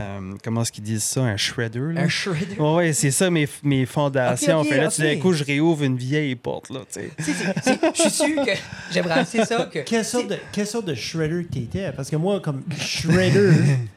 euh, 0.00 0.34
comment 0.42 0.62
est-ce 0.62 0.72
qu'ils 0.72 0.84
disent 0.84 1.04
ça 1.04 1.22
Un 1.22 1.36
shredder. 1.36 1.92
Là? 1.94 2.02
Un 2.02 2.08
shredder. 2.08 2.56
Ouais, 2.58 2.74
ouais, 2.74 2.92
c'est 2.92 3.10
ça 3.12 3.30
mes, 3.30 3.48
mes 3.62 3.86
fondations. 3.86 4.60
Ok, 4.60 4.66
ok, 4.66 4.72
fait 4.72 4.78
là, 4.78 4.86
ok. 4.88 4.94
tout 4.94 5.02
d'un 5.02 5.16
coup, 5.18 5.32
je 5.32 5.44
réouvre 5.44 5.84
une 5.84 5.96
vieille 5.96 6.34
porte. 6.34 6.70
Là, 6.70 6.80
tu. 6.92 7.00
Tu 7.24 7.30
Je 7.94 8.00
suis 8.02 8.10
sûr 8.10 8.44
que 8.44 8.50
j'aimerais 8.92 9.20
assez 9.20 9.44
ça. 9.44 9.68
Que, 9.72 9.78
Quelle 9.80 10.04
sorte, 10.04 10.28
de, 10.28 10.38
quelle 10.52 10.66
sorte 10.66 10.86
de 10.86 10.94
shredder 10.94 11.44
que 11.44 11.52
t'étais? 11.54 11.92
Parce 11.92 12.10
que 12.10 12.16
moi, 12.16 12.40
comme 12.40 12.62
shredder, 12.78 13.52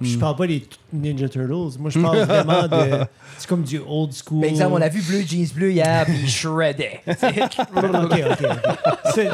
je 0.00 0.16
parle 0.18 0.36
pas 0.36 0.46
des 0.46 0.64
Ninja 0.92 1.28
Turtles. 1.28 1.78
Moi, 1.78 1.90
je 1.90 1.98
parle 2.00 2.18
vraiment 2.18 2.68
de. 2.68 3.04
C'est 3.38 3.48
comme 3.48 3.62
du 3.62 3.78
old 3.86 4.12
school. 4.12 4.40
Par 4.42 4.50
exemple, 4.50 4.72
on 4.74 4.80
a 4.82 4.88
vu 4.88 5.02
Bleu 5.02 5.20
Jeans 5.26 5.46
Bleu 5.54 5.72
hier, 5.72 6.04
puis 6.06 6.14
il 6.22 6.28
shreddait. 6.30 7.00
Ok, 7.06 8.22
ok. 8.30 8.48
C'est 9.14 9.28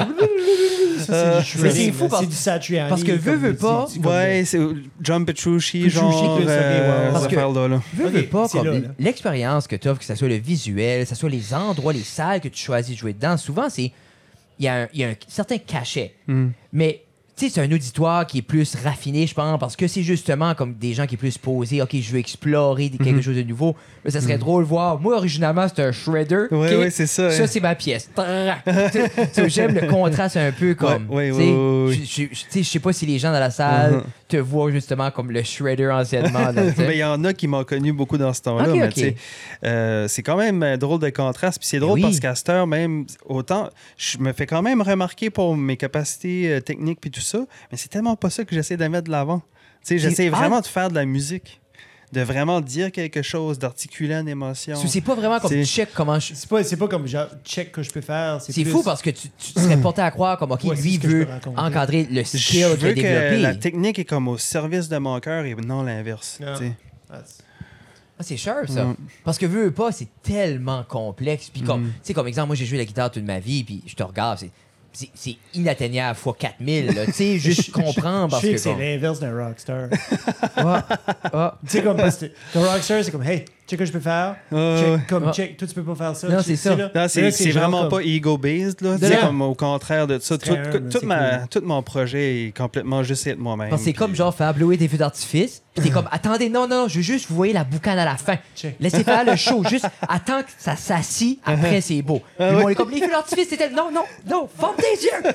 du 1.86 1.92
fou 1.92 2.04
là. 2.04 2.08
parce- 2.10 2.26
du 2.28 2.34
Satriani. 2.34 2.88
parce 2.88 3.04
que 3.04 3.12
veux, 3.12 3.32
comme- 3.32 3.40
veux 3.40 3.56
pas, 3.56 3.86
Ouais, 4.04 4.42
c'est 4.44 4.60
John 5.00 5.24
Petrucci, 5.24 5.78
Petrucci, 5.84 5.90
genre. 5.96 6.38
ouais. 6.38 6.44
euh, 6.46 7.12
Parce 7.12 7.26
que- 7.26 7.34
affaire-là, 7.36 7.68
là. 7.68 7.82
Veux, 7.94 8.06
Ok, 8.06 8.12
veux 8.12 8.22
pas, 8.26 8.46
l'expérience 8.98 9.66
que 9.66 9.76
tu 9.76 9.88
offres, 9.88 10.00
que 10.00 10.04
ce 10.06 10.14
soit 10.14 10.28
le 10.28 10.36
visuel, 10.36 11.04
que 11.04 11.08
ce 11.08 11.14
soit 11.14 11.30
les 11.30 11.54
endroits, 11.54 11.92
les 11.92 12.00
salles 12.02 12.40
que 12.40 12.48
tu 12.48 12.62
choisis 12.62 12.94
de 12.94 13.00
jouer 13.00 13.12
dedans, 13.12 13.36
souvent, 13.36 13.68
c'est. 13.68 13.92
Il 14.58 14.64
y, 14.64 14.68
a 14.68 14.82
un- 14.82 14.88
il 14.92 15.00
y 15.00 15.04
a 15.04 15.08
un 15.08 15.14
certain 15.26 15.56
cachet. 15.56 16.14
Hmm. 16.28 16.48
Mais, 16.72 17.02
tu 17.40 17.48
sais, 17.48 17.54
c'est 17.54 17.60
un 17.62 17.72
auditoire 17.72 18.26
qui 18.26 18.38
est 18.38 18.42
plus 18.42 18.74
raffiné, 18.84 19.26
je 19.26 19.34
pense, 19.34 19.58
parce 19.58 19.74
que 19.76 19.88
c'est 19.88 20.02
justement 20.02 20.54
comme 20.54 20.74
des 20.74 20.92
gens 20.94 21.06
qui 21.06 21.14
est 21.14 21.18
plus 21.18 21.38
posés. 21.38 21.80
OK, 21.82 21.96
je 21.98 22.12
veux 22.12 22.18
explorer 22.18 22.90
quelque 22.90 23.16
Mhm. 23.16 23.22
chose 23.22 23.36
de 23.36 23.42
nouveau. 23.42 23.74
Ça 24.08 24.20
serait 24.20 24.38
drôle 24.38 24.64
de 24.64 24.68
voir. 24.68 25.00
Moi, 25.00 25.16
originalement, 25.16 25.66
c'était 25.68 25.82
un 25.82 25.92
shredder. 25.92 26.46
Ouais, 26.50 26.74
OK? 26.74 26.80
ouais, 26.80 26.90
c'est 26.90 27.06
ça. 27.06 27.30
Ça, 27.30 27.42
hein. 27.42 27.46
c'est 27.46 27.60
ma 27.60 27.74
pièce. 27.74 28.10
J'aime 29.48 29.74
le 29.74 29.88
contraste 29.88 30.36
un 30.36 30.52
peu 30.52 30.74
comme. 30.74 31.06
Sais, 31.08 31.14
ouais, 31.14 31.30
ouais, 31.30 31.86
ouais. 31.88 31.98
je- 32.04 32.62
sais, 32.62 32.78
pas 32.78 32.92
si 32.92 33.06
les 33.06 33.18
gens 33.18 33.32
dans 33.32 33.40
la 33.40 33.50
salle 33.50 33.92
Mhm. 33.94 34.02
Te 34.30 34.36
voient 34.36 34.70
justement 34.70 35.10
comme 35.10 35.30
le 35.30 35.42
shredder 35.42 35.90
anciennement. 35.90 36.52
il 36.78 36.96
y 36.96 37.04
en 37.04 37.22
a 37.24 37.32
qui 37.32 37.46
m'ont 37.46 37.64
connu 37.64 37.92
beaucoup 37.92 38.18
dans 38.18 38.32
ce 38.32 38.42
temps-là. 38.42 38.68
Mais 38.72 39.16
euh, 39.64 40.08
c'est 40.08 40.22
quand 40.22 40.36
même 40.36 40.62
un 40.62 40.78
drôle 40.78 41.00
de 41.00 41.10
contraste. 41.10 41.58
Puis 41.58 41.68
c'est 41.68 41.78
drôle 41.78 41.94
oui. 41.94 42.02
parce 42.02 42.20
qu'à 42.20 42.34
cette 42.34 42.48
heure, 42.48 42.66
même, 42.66 43.06
autant, 43.26 43.70
je 43.96 44.18
me 44.18 44.32
fais 44.32 44.46
quand 44.46 44.62
même 44.62 44.82
remarquer 44.82 45.30
pour 45.30 45.56
mes 45.56 45.76
capacités 45.76 46.52
euh, 46.52 46.60
techniques 46.60 47.00
puis 47.00 47.10
tout 47.10 47.20
ça, 47.20 47.38
mais 47.70 47.78
c'est 47.78 47.88
tellement 47.88 48.16
pas 48.16 48.30
ça 48.30 48.44
que 48.44 48.54
j'essaie 48.54 48.76
de 48.76 48.86
mettre 48.86 49.06
de 49.06 49.12
l'avant. 49.12 49.42
J'essaie 49.88 50.30
ah. 50.32 50.36
vraiment 50.36 50.60
de 50.60 50.66
faire 50.66 50.88
de 50.88 50.94
la 50.94 51.04
musique. 51.04 51.60
De 52.12 52.20
vraiment 52.22 52.60
dire 52.60 52.90
quelque 52.90 53.22
chose, 53.22 53.58
d'articuler 53.58 54.14
une 54.14 54.28
émotion. 54.28 54.74
C'est 54.86 55.00
pas 55.00 55.14
vraiment 55.14 55.38
comme 55.38 55.62
check 55.64 55.90
comment 55.94 56.18
je. 56.18 56.34
C'est 56.34 56.48
pas, 56.48 56.64
c'est 56.64 56.76
pas 56.76 56.88
comme 56.88 57.06
genre 57.06 57.28
check 57.44 57.70
que 57.70 57.82
je 57.82 57.90
peux 57.90 58.00
faire. 58.00 58.40
C'est 58.40 58.52
plus- 58.62 58.70
fou 58.70 58.82
parce 58.82 59.00
que 59.00 59.10
tu, 59.10 59.28
tu 59.38 59.52
serais 59.52 59.76
porté 59.80 60.02
à 60.02 60.10
croire 60.10 60.36
comme, 60.38 60.50
OK, 60.52 60.64
Ouais, 60.64 60.74
lui 60.76 60.98
veut 60.98 61.28
encadrer 61.56 62.08
le 62.10 62.24
skill 62.24 62.40
qu'il 62.50 62.64
a 62.64 62.68
veux 62.74 62.94
que 62.94 63.00
la 63.02 63.30
développé. 63.30 63.58
technique 63.60 63.98
est 64.00 64.04
comme 64.04 64.26
au 64.28 64.38
service 64.38 64.88
de 64.88 64.98
mon 64.98 65.20
cœur 65.20 65.44
et 65.44 65.54
non 65.54 65.82
l'inverse. 65.84 66.38
Ah. 66.44 66.54
Ah, 67.12 68.22
c'est- 68.22 68.36
sharp, 68.36 68.68
ça. 68.68 68.84
Mm. 68.84 68.96
Parce 69.24 69.38
que 69.38 69.46
veux, 69.46 69.64
veux 69.64 69.70
pas, 69.70 69.92
c'est 69.92 70.08
tellement 70.22 70.82
complexe. 70.84 71.48
Puis 71.50 71.62
comme, 71.62 71.84
Mm. 71.84 71.92
tu 71.92 71.98
sais, 72.02 72.14
comme 72.14 72.26
exemple, 72.26 72.48
moi, 72.48 72.56
j'ai 72.56 72.66
joué 72.66 72.76
la 72.76 72.84
guitare 72.84 73.10
toute 73.10 73.24
ma 73.24 73.38
vie, 73.38 73.64
puis 73.64 73.82
je 73.86 73.94
te 73.94 74.02
regarde, 74.02 74.38
c'est- 74.38 74.50
c'est 74.92 75.36
inatteignable 75.54 76.18
fois 76.18 76.36
4000, 76.38 76.86
là. 76.94 77.06
Tu 77.06 77.12
sais, 77.12 77.38
juste 77.38 77.70
comprendre 77.72 78.26
Je 78.26 78.30
parce 78.30 78.42
sais 78.42 78.48
que... 78.48 78.52
que 78.54 78.58
c'est 78.58 78.70
comme- 78.70 78.80
l'inverse 78.80 79.20
d'un 79.20 79.46
rockstar. 79.46 79.88
Ah. 80.56 81.56
tu 81.64 81.68
sais, 81.70 81.82
comme 81.82 81.96
parce 81.96 82.16
que 82.16 82.26
le 82.54 82.60
rockstar, 82.60 83.04
c'est 83.04 83.10
comme, 83.10 83.22
hey, 83.22 83.44
check 83.70 83.78
que 83.78 83.84
je 83.84 83.92
peux 83.92 84.00
faire. 84.00 84.36
Ouais, 84.50 84.76
check, 84.80 85.06
comme, 85.06 85.24
Ah. 85.28 85.32
check, 85.32 85.56
toi, 85.56 85.68
tu 85.68 85.74
peux 85.74 85.82
pas 85.84 85.94
faire 85.94 86.16
ça. 86.16 86.28
Non, 86.28 86.38
Tu- 86.38 86.44
c'est 86.44 86.56
ça. 86.56 86.76
là. 86.76 87.08
C'est 87.08 87.22
là, 87.22 87.30
c'est 87.30 87.50
vraiment 87.50 87.82
comme- 87.82 87.88
pas 87.90 88.02
ego-based. 88.02 88.80
là. 88.82 88.96
C'est 89.00 89.20
comme 89.20 89.40
au 89.42 89.54
contraire 89.54 90.06
de 90.06 90.18
ça. 90.18 90.36
Tout, 90.38 90.50
tout- 90.90 91.06
ma- 91.06 91.38
cool. 91.38 91.48
tout 91.48 91.60
mon 91.64 91.82
projet 91.82 92.46
est 92.46 92.56
complètement 92.56 93.02
juste 93.02 93.26
être 93.26 93.38
moi-même. 93.38 93.70
C'est 93.76 93.84
puis- 93.84 93.92
comme 93.94 94.14
genre 94.14 94.34
faire 94.34 94.52
bleuer 94.54 94.76
des 94.76 94.88
feux 94.88 94.96
d'artifice, 94.98 95.62
puis 95.74 95.84
t'es 95.84 95.90
comme, 95.94 96.08
attendez, 96.10 96.48
non, 96.48 96.66
non, 96.66 96.88
je 96.88 96.96
veux 96.96 97.02
juste 97.02 97.26
vous 97.28 97.36
voyez 97.36 97.52
la 97.52 97.64
boucane 97.64 97.98
à 97.98 98.04
la 98.04 98.16
fin. 98.16 98.36
Check. 98.56 98.76
Laissez 98.80 99.04
faire 99.04 99.24
le 99.24 99.36
show, 99.36 99.62
juste 99.68 99.86
attends 100.08 100.42
que 100.42 100.48
ça 100.58 100.76
s'assit, 100.76 101.40
après 101.44 101.80
c'est 101.80 102.02
beau. 102.02 102.18
Puis 102.18 102.26
Ah 102.46 102.52
on 102.64 102.68
est 102.68 102.74
comme, 102.74 102.90
les 102.90 103.00
feux 103.00 103.10
d'artifice, 103.10 103.48
c'était, 103.48 103.70
non, 103.70 103.90
non, 103.92 104.04
non, 104.28 104.48
ferme 104.58 104.74
tes 104.76 105.04
yeux! 105.04 105.32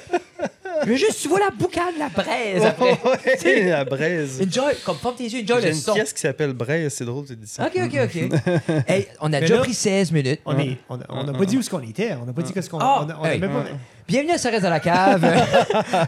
Je 0.84 0.90
veux 0.90 0.96
juste, 0.98 1.22
tu 1.22 1.30
vois 1.30 1.40
la 1.40 1.52
boucane, 1.52 1.94
la 1.98 2.10
braise 2.10 2.64
après. 2.66 3.00
Ouais, 3.46 3.64
la 3.70 3.86
braise. 3.86 4.42
Enjoy, 4.46 4.74
comme 4.86 4.98
ferme 4.98 5.16
tes 5.16 5.24
yeux, 5.24 5.42
enjoy 5.44 5.62
J'ai 5.62 5.70
le 5.70 5.74
une 5.76 5.80
son. 5.82 5.94
pièce 5.94 6.12
qui 6.12 6.20
s'appelle 6.20 6.52
Braise, 6.52 6.94
c'est 6.94 7.06
drôle, 7.06 7.26
tu 7.26 7.36
dis 7.36 7.48
ça. 7.48 7.66
Ok, 7.66 7.80
ok, 7.86 7.98
ok. 8.04 8.25
Hey, 8.88 9.08
on 9.22 9.28
a 9.28 9.30
Mais 9.30 9.42
déjà 9.42 9.56
là- 9.56 9.62
pris 9.62 9.74
16 9.74 10.12
minutes. 10.12 10.40
On 10.46 10.54
n'a 10.54 11.34
pas 11.34 11.46
dit 11.46 11.58
où 11.58 11.60
est-ce 11.60 11.70
qu'on 11.70 11.82
était. 11.82 12.14
On 12.22 12.26
n'a 12.26 12.34
pas 12.34 12.42
dit 12.42 12.52
qu'est-ce 12.54 12.70
qu'on. 12.70 12.78
On 12.78 12.82
a- 12.82 13.18
on 13.20 13.24
a 13.24 13.34
hey. 13.34 13.40
même 13.40 13.52
pas- 13.52 13.66
Bienvenue 14.08 14.34
à 14.34 14.38
Ça 14.38 14.52
reste 14.52 14.62
dans 14.64 14.70
la 14.70 14.80
cave. 14.80 15.26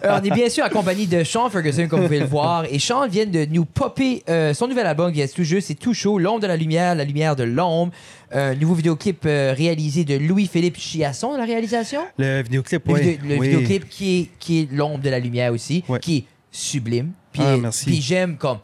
Euh, 0.03 0.19
on 0.21 0.23
est 0.23 0.29
bien 0.31 0.49
sûr 0.49 0.63
en 0.65 0.69
compagnie 0.69 1.07
de 1.07 1.23
Sean 1.23 1.49
Ferguson, 1.49 1.87
comme 1.87 2.01
vous 2.01 2.05
pouvez 2.05 2.19
le 2.19 2.25
voir. 2.25 2.65
Et 2.69 2.77
Sean 2.79 3.07
vient 3.07 3.25
de 3.25 3.45
nous 3.45 3.65
popper 3.65 4.23
euh, 4.29 4.53
son 4.53 4.67
nouvel 4.67 4.85
album 4.85 5.11
qui 5.11 5.21
est 5.21 5.33
tout 5.33 5.43
juste, 5.43 5.67
c'est 5.67 5.75
tout 5.75 5.93
chaud, 5.93 6.19
L'ombre 6.19 6.41
de 6.41 6.47
la 6.47 6.55
lumière, 6.57 6.93
la 6.95 7.03
lumière 7.05 7.35
de 7.35 7.43
l'ombre. 7.43 7.91
Un 8.31 8.53
nouveau 8.55 8.75
vidéoclip 8.75 9.23
euh, 9.25 9.53
réalisé 9.57 10.03
de 10.03 10.15
Louis-Philippe 10.17 10.77
Chiasson 10.77 11.33
à 11.33 11.37
la 11.37 11.45
réalisation. 11.45 12.01
Le 12.17 12.43
vidéoclip, 12.43 12.85
Le, 12.87 12.93
oui. 12.93 13.01
vidéo- 13.01 13.17
le 13.29 13.35
oui. 13.37 13.47
vidéoclip 13.49 13.89
qui 13.89 14.19
est, 14.19 14.29
qui 14.39 14.59
est 14.61 14.71
L'ombre 14.71 14.99
de 14.99 15.09
la 15.09 15.19
lumière 15.19 15.51
aussi, 15.53 15.83
qui 16.01 16.17
est 16.17 16.23
sublime. 16.51 17.11
Puis, 17.31 17.41
Ah, 17.45 17.57
merci. 17.57 17.85
puis 17.85 18.01
j'aime 18.01 18.37
comme 18.37 18.59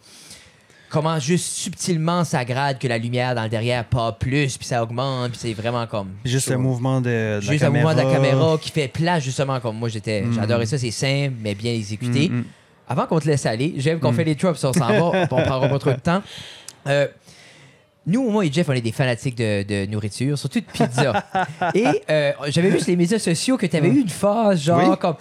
comment 0.94 1.20
juste 1.20 1.46
subtilement 1.54 2.24
ça 2.24 2.46
grade 2.46 2.78
que 2.78 2.88
la 2.88 3.00
lumière 3.00 3.34
dans 3.34 3.42
le 3.44 3.50
derrière 3.50 3.84
pas 3.84 4.12
plus, 4.12 4.56
puis 4.58 4.68
ça 4.68 4.84
augmente, 4.84 5.32
puis 5.32 5.40
c'est 5.42 5.54
vraiment 5.54 5.88
comme 5.88 6.10
Juste 6.24 6.50
le 6.52 6.58
mouvement 6.58 7.02
de, 7.02 7.38
de 7.38 7.42
Juste 7.42 7.62
la 7.62 7.68
un 7.68 7.70
mouvement 7.72 7.92
de 7.94 7.98
la 7.98 8.04
caméra. 8.04 8.22
caméra 8.30 8.58
qui 8.60 8.70
fait 8.72 8.88
place, 8.88 9.24
justement, 9.24 9.60
comme 9.60 9.76
moi, 9.78 9.90
j'étais. 9.90 10.22
Mm. 10.22 10.34
J'adorais 10.36 10.68
ça, 10.68 10.78
c'est 10.78 10.92
simple, 10.92 11.34
mais 11.42 11.56
bien 11.56 11.74
exécuté. 11.74 12.30
Mm, 12.30 12.36
mm. 12.38 12.46
Avant 12.88 13.08
qu'on 13.08 13.20
te 13.20 13.26
laisse 13.26 13.46
aller, 13.48 13.74
j'aime 13.78 14.00
qu'on 14.00 14.12
Mm. 14.12 14.16
fait 14.16 14.24
les 14.24 14.36
drops, 14.36 14.64
on 14.64 14.72
s'en 14.74 14.88
va, 14.88 15.28
on 15.32 15.42
prendra 15.42 15.68
pas 15.68 15.80
trop 15.80 15.94
de 15.94 16.00
temps. 16.00 16.22
Euh, 16.88 17.08
nous, 18.06 18.30
moi 18.30 18.46
et 18.46 18.52
Jeff, 18.52 18.68
on 18.70 18.74
est 18.74 18.82
des 18.82 18.92
fanatiques 18.92 19.38
de, 19.38 19.64
de 19.64 19.86
nourriture, 19.90 20.38
surtout 20.38 20.60
de 20.60 20.66
pizza. 20.66 21.26
et 21.74 21.86
euh, 22.10 22.32
j'avais 22.50 22.70
vu 22.70 22.80
sur 22.80 22.90
les 22.90 22.98
médias 22.98 23.18
sociaux 23.18 23.58
que 23.58 23.66
tu 23.66 23.76
avais 23.78 23.88
eu 23.90 24.02
une 24.02 24.10
phase, 24.10 24.62
genre, 24.62 24.90
Oui. 24.92 24.98
comme, 25.00 25.16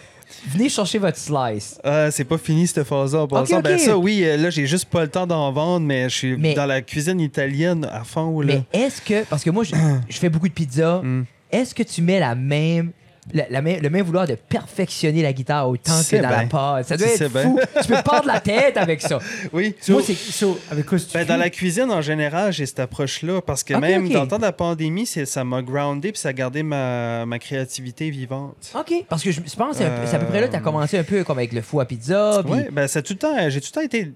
venez 0.49 0.69
chercher 0.69 0.99
votre 0.99 1.17
slice. 1.19 1.79
Ah, 1.85 2.11
c'est 2.11 2.25
pas 2.25 2.39
fini 2.39 2.67
cette 2.67 2.85
phase-là. 2.85 3.21
En 3.23 3.29
passant. 3.29 3.59
ok. 3.59 3.63
Ben 3.65 3.79
ça, 3.79 3.97
oui, 3.97 4.23
euh, 4.25 4.37
là, 4.37 4.51
j'ai 4.51 4.67
juste 4.67 4.87
pas 4.87 5.03
le 5.03 5.09
temps 5.09 5.27
d'en 5.27 5.51
vendre, 5.53 5.87
mais 5.87 6.09
je 6.09 6.15
suis 6.15 6.37
Mais- 6.37 6.55
dans 6.55 6.67
la 6.67 6.83
cuisine 6.83 7.21
italienne 7.21 7.89
à 7.93 8.05
fond. 8.05 8.41
Là. 8.41 8.55
Mais 8.73 8.81
est-ce 8.81 9.01
que, 9.03 9.25
parce 9.25 9.43
que 9.45 9.51
moi, 9.51 9.65
je, 9.65 9.75
je 10.09 10.19
fais 10.19 10.29
beaucoup 10.29 10.49
de 10.49 10.53
pizza, 10.53 11.01
Mm. 11.03 11.25
est-ce 11.51 11.75
que 11.75 11.83
tu 11.83 12.03
mets 12.03 12.21
la 12.21 12.35
même. 12.35 12.93
La- 13.33 13.47
la 13.51 13.61
le 13.61 13.89
même 13.91 14.05
vouloir 14.05 14.27
de 14.27 14.35
perfectionner 14.35 15.23
la 15.23 15.33
guitare 15.33 15.69
autant 15.69 16.01
que 16.09 16.17
dans 16.17 16.29
la 16.31 16.45
pâte. 16.47 16.87
Ça 16.89 16.97
doit 16.97 17.07
être 17.07 17.29
fou. 17.29 17.59
tu 17.81 17.89
peux 17.89 18.03
perdre 18.03 18.27
la 18.27 18.41
tête 18.41 18.77
avec 18.77 19.01
ça. 19.01 19.19
Oui. 19.53 19.75
So, 19.81 19.93
Moi, 19.93 20.03
c'est- 20.05 20.15
so, 20.15 20.59
avec 20.71 20.87
quoi 20.87 20.99
Ben, 21.15 21.27
dans 21.27 21.37
la 21.37 21.51
cuisine, 21.51 21.91
en 21.91 22.01
général, 22.03 22.53
j'ai 22.53 22.67
cette 22.67 22.81
approche-là 22.81 23.41
parce 23.43 23.63
que 23.63 23.75
même 23.75 24.09
dans 24.09 24.23
le 24.23 24.29
temps 24.29 24.39
de 24.39 24.43
la 24.43 24.53
pandémie, 24.53 25.07
ça 25.07 25.45
m'a 25.45 25.63
groundé 25.63 26.13
puis 26.13 26.21
ça 26.21 26.31
a 26.31 26.33
gardé 26.33 26.63
ma, 26.63 27.25
ma 27.27 27.39
créativité 27.39 28.11
vivante. 28.11 28.73
OK. 28.79 29.05
Parce 29.09 29.23
que 29.23 29.31
je, 29.31 29.41
je 29.47 29.57
pense 29.57 29.79
que 29.79 29.85
c'est 30.07 30.17
à 30.17 30.19
peu 30.19 30.27
près 30.27 30.41
là 30.41 30.47
que 30.47 30.53
tu 30.53 30.57
as 30.57 30.61
Euh, 30.61 30.63
commencé 30.63 30.99
un 30.99 31.05
peu 31.05 31.23
comme 31.25 31.39
avec 31.39 31.53
le 31.53 31.61
fou 31.63 31.81
à 31.81 31.85
pizza. 31.85 32.43
Oui, 32.47 32.61
ben, 32.73 32.87
ça 32.89 32.99
a 33.01 33.03
tout 33.03 33.13
le 33.15 33.19
temps, 33.19 33.35
j'ai 33.49 33.61
tout 33.61 33.69
le 33.71 33.75
temps 33.75 33.81
été 33.87 34.13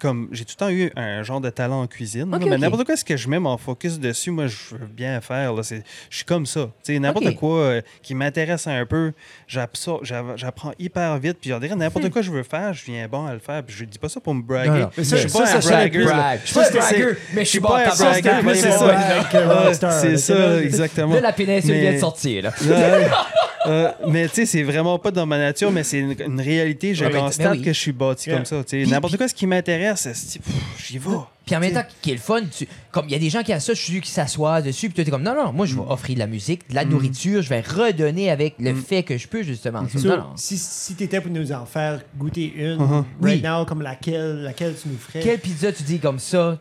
comme 0.00 0.28
j'ai 0.32 0.44
tout 0.44 0.54
le 0.58 0.64
temps 0.66 0.70
eu 0.70 0.90
un 0.96 1.22
genre 1.22 1.40
de 1.40 1.50
talent 1.50 1.82
en 1.82 1.86
cuisine. 1.86 2.30
là, 2.30 2.38
mais 2.38 2.58
n'importe 2.58 2.84
quoi 2.84 2.96
ce 2.96 3.04
que 3.04 3.16
je 3.16 3.28
mets 3.28 3.38
mon 3.38 3.56
focus 3.56 3.98
dessus, 3.98 4.30
moi 4.30 4.46
je 4.46 4.74
veux 4.76 4.86
bien 4.86 5.20
faire. 5.20 5.52
là, 5.54 5.62
c'est- 5.62 5.82
Je 6.10 6.16
suis 6.16 6.24
comme 6.24 6.46
ça. 6.46 6.70
Tu 6.84 6.94
sais, 6.94 6.98
n'importe 6.98 7.34
quoi 7.36 7.58
euh, 7.60 7.80
qui 8.02 8.14
m'intéresse 8.14 8.66
un 8.66 8.84
peu, 8.86 9.12
j'apprends 9.48 10.72
hyper 10.78 11.18
vite. 11.18 11.38
Puis 11.40 11.52
on 11.52 11.58
dirait 11.58 11.74
n'importe 11.76 12.10
quoi 12.10 12.22
je 12.22 12.30
veux 12.30 12.42
faire, 12.42 12.72
je 12.74 12.84
viens 12.84 13.06
bon 13.08 13.26
à 13.26 13.32
le 13.32 13.38
faire. 13.38 13.62
Puis 13.62 13.74
je 13.78 13.84
dis 13.84 13.98
pas 13.98 14.08
ça 14.08 14.20
pour 14.20 14.34
me 14.34 14.42
braguer. 14.42 14.68
Hmm. 14.70 14.72
Non, 14.74 14.80
non. 14.80 14.90
Je 14.96 15.02
ça, 15.02 15.16
suis 15.16 15.30
ça, 15.30 15.38
pas 15.40 15.46
ça, 15.46 15.56
un 15.56 15.60
ça, 15.60 15.70
bragger. 15.70 16.04
ça, 16.04 16.10
là. 16.10 16.16
brag. 16.16 16.40
Je 16.42 16.46
suis 16.46 16.54
Ça, 16.54 16.62
pas 16.70 16.78
bragger, 16.78 17.04
mais 17.04 17.14
je 17.32 17.34
suis 17.40 17.46
suis 17.46 17.60
bon 17.60 17.68
pas 17.68 17.76
à 17.76 17.78
un 17.78 17.82
plus 17.82 18.46
oui, 18.46 18.56
c'est 18.56 18.70
ça, 18.72 18.86
là, 18.86 19.72
C'est 20.00 20.16
ça, 20.16 20.62
exactement. 20.62 21.14
Là, 21.14 21.20
la 21.20 21.32
péninsule 21.32 21.70
Mais- 21.70 21.80
vient 21.80 21.92
de 21.94 21.98
sortir. 21.98 22.52
Euh, 23.66 23.90
mais 24.08 24.28
tu 24.28 24.34
sais, 24.36 24.46
c'est 24.46 24.62
vraiment 24.62 24.98
pas 24.98 25.10
dans 25.10 25.26
ma 25.26 25.38
nature, 25.38 25.70
mais 25.72 25.82
c'est 25.82 25.98
une, 25.98 26.14
une 26.24 26.40
réalité. 26.40 26.94
Je 26.94 27.04
Ouais, 27.04 27.10
constate 27.10 27.52
oui. 27.52 27.62
que 27.62 27.72
je 27.72 27.78
suis 27.78 27.92
bâti 27.92 28.30
comme 28.30 28.44
ça. 28.44 28.62
tu 28.64 28.70
sais. 28.70 28.82
Puis- 28.82 28.90
N'importe 28.90 29.16
quoi 29.16 29.28
ce 29.28 29.34
qui 29.34 29.46
m'intéresse, 29.46 30.08
c'est- 30.12 30.40
j'y 30.86 30.98
vais. 30.98 31.10
Puis 31.46 31.54
en 31.54 31.60
même 31.60 31.72
temps, 31.72 31.84
qui 32.02 32.10
est 32.10 32.14
le 32.14 32.20
fun, 32.20 32.40
tu- 32.50 32.66
comme 32.90 33.06
il 33.06 33.12
y 33.12 33.14
a 33.14 33.20
des 33.20 33.30
gens 33.30 33.42
qui 33.44 33.54
ont 33.54 33.60
ça, 33.60 33.72
je 33.72 33.80
suis 33.80 34.00
qui 34.00 34.10
s'assoient 34.10 34.60
dessus, 34.62 34.88
puis 34.88 34.96
toi, 34.96 35.04
t'es 35.04 35.10
comme, 35.12 35.22
non, 35.22 35.32
non, 35.34 35.52
moi, 35.52 35.64
je 35.64 35.76
vais 35.76 35.82
offrir 35.88 36.16
de 36.16 36.18
la 36.18 36.26
musique, 36.26 36.68
de 36.68 36.74
la 36.74 36.84
nourriture, 36.84 37.40
je 37.40 37.48
vais 37.48 37.60
redonner 37.60 38.30
avec 38.30 38.56
le 38.58 38.74
fait 38.74 39.04
que 39.04 39.16
je 39.16 39.28
peux, 39.28 39.42
justement. 39.44 39.86
Ça, 39.88 39.98
So, 40.00 40.08
non, 40.08 40.16
non. 40.16 40.26
si 40.34 40.58
si 40.58 40.96
tu 40.96 41.04
étais 41.04 41.20
pour 41.20 41.30
nous 41.30 41.52
en 41.52 41.64
faire 41.64 42.02
goûter 42.18 42.52
une, 42.56 42.78
Uh-huh. 42.80 43.04
right 43.22 43.42
Oui. 43.42 43.42
now, 43.42 43.64
comme 43.64 43.80
laquelle, 43.80 44.42
laquelle 44.42 44.74
tu 44.74 44.88
nous 44.88 44.98
ferais? 44.98 45.20
Quelle 45.20 45.38
pizza 45.38 45.70
tu 45.72 45.84
dis 45.84 46.00
comme 46.00 46.18
ça? 46.18 46.58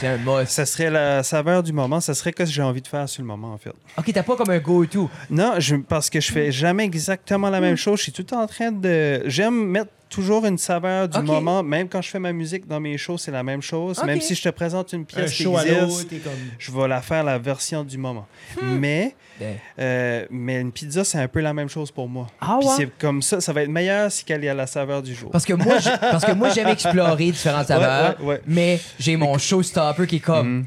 C'est 0.00 0.06
un 0.06 0.16
must. 0.18 0.46
Ça 0.52 0.64
serait 0.66 0.88
la 0.90 1.22
saveur 1.24 1.62
du 1.64 1.72
moment. 1.72 2.00
Ça 2.00 2.14
serait 2.14 2.30
ce 2.30 2.36
que 2.36 2.46
j'ai 2.46 2.62
envie 2.62 2.80
de 2.80 2.86
faire 2.88 3.06
sur 3.08 3.22
le 3.22 3.26
moment, 3.26 3.52
en 3.52 3.58
fait. 3.58 3.72
Ok, 3.98 4.10
t'as 4.14 4.22
pas 4.22 4.34
comme 4.36 4.48
un 4.50 4.58
go-to? 4.60 5.10
Non, 5.30 5.54
je, 5.58 5.76
parce 5.76 6.08
que 6.08 6.20
je 6.20 6.32
fais 6.32 6.50
jamais 6.52 6.84
exactement 6.84 7.50
la 7.50 7.60
même 7.60 7.76
chose. 7.76 7.98
Je 7.98 8.04
suis 8.04 8.12
tout 8.12 8.22
le 8.22 8.26
temps 8.28 8.40
en 8.42 8.46
train 8.46 8.70
de. 8.72 9.22
J'aime 9.26 9.66
mettre 9.66 9.90
toujours 10.12 10.44
une 10.44 10.58
saveur 10.58 11.08
du 11.08 11.20
moment. 11.22 11.62
Même 11.62 11.88
quand 11.88 12.02
je 12.02 12.10
fais 12.10 12.18
ma 12.18 12.32
musique 12.32 12.68
dans 12.68 12.78
mes 12.80 12.98
shows, 12.98 13.18
c'est 13.18 13.30
la 13.30 13.42
même 13.42 13.62
chose. 13.62 14.00
Même 14.04 14.20
si 14.20 14.34
je 14.34 14.42
te 14.42 14.48
présente 14.50 14.92
une 14.92 15.00
Un 15.00 15.04
pièce 15.04 15.32
qui 15.32 15.42
show 15.44 15.58
existe, 15.58 16.22
comme... 16.22 16.32
je 16.58 16.70
vais 16.70 16.86
la 16.88 17.00
faire 17.00 17.24
la 17.24 17.38
version 17.38 17.82
du 17.82 17.96
moment. 17.98 18.26
Hmm. 18.60 18.76
Mais, 18.78 19.14
Ben, 19.40 19.56
euh, 19.78 20.26
mais 20.30 20.60
une 20.60 20.70
pizza, 20.70 21.02
c'est 21.04 21.18
un 21.18 21.28
peu 21.28 21.40
la 21.40 21.54
même 21.54 21.68
chose 21.68 21.90
pour 21.90 22.08
moi. 22.08 22.26
Ah 22.40 22.58
ouais? 22.58 22.66
c'est 22.76 22.98
comme 22.98 23.22
ça, 23.22 23.40
ça 23.40 23.52
va 23.54 23.62
être 23.62 23.70
meilleur 23.70 24.12
si 24.12 24.24
qu'elle 24.24 24.44
est 24.44 24.48
à 24.50 24.54
la 24.54 24.66
saveur 24.66 25.02
du 25.02 25.14
jour. 25.14 25.30
Parce 25.30 25.46
que 25.46 25.54
moi, 25.54 25.76
parce 26.00 26.24
que 26.24 26.32
moi 26.32 26.50
j'aime 26.50 26.68
explorer 26.76 27.30
différentes 27.30 27.66
saveurs, 27.68 28.20
ouais, 28.20 28.26
ouais. 28.26 28.40
mais 28.46 28.80
j'ai 28.98 29.16
mon 29.16 29.38
showstopper 29.38 30.06
qui 30.06 30.16
est 30.16 30.20
comme, 30.20 30.42
Mhm. 30.58 30.66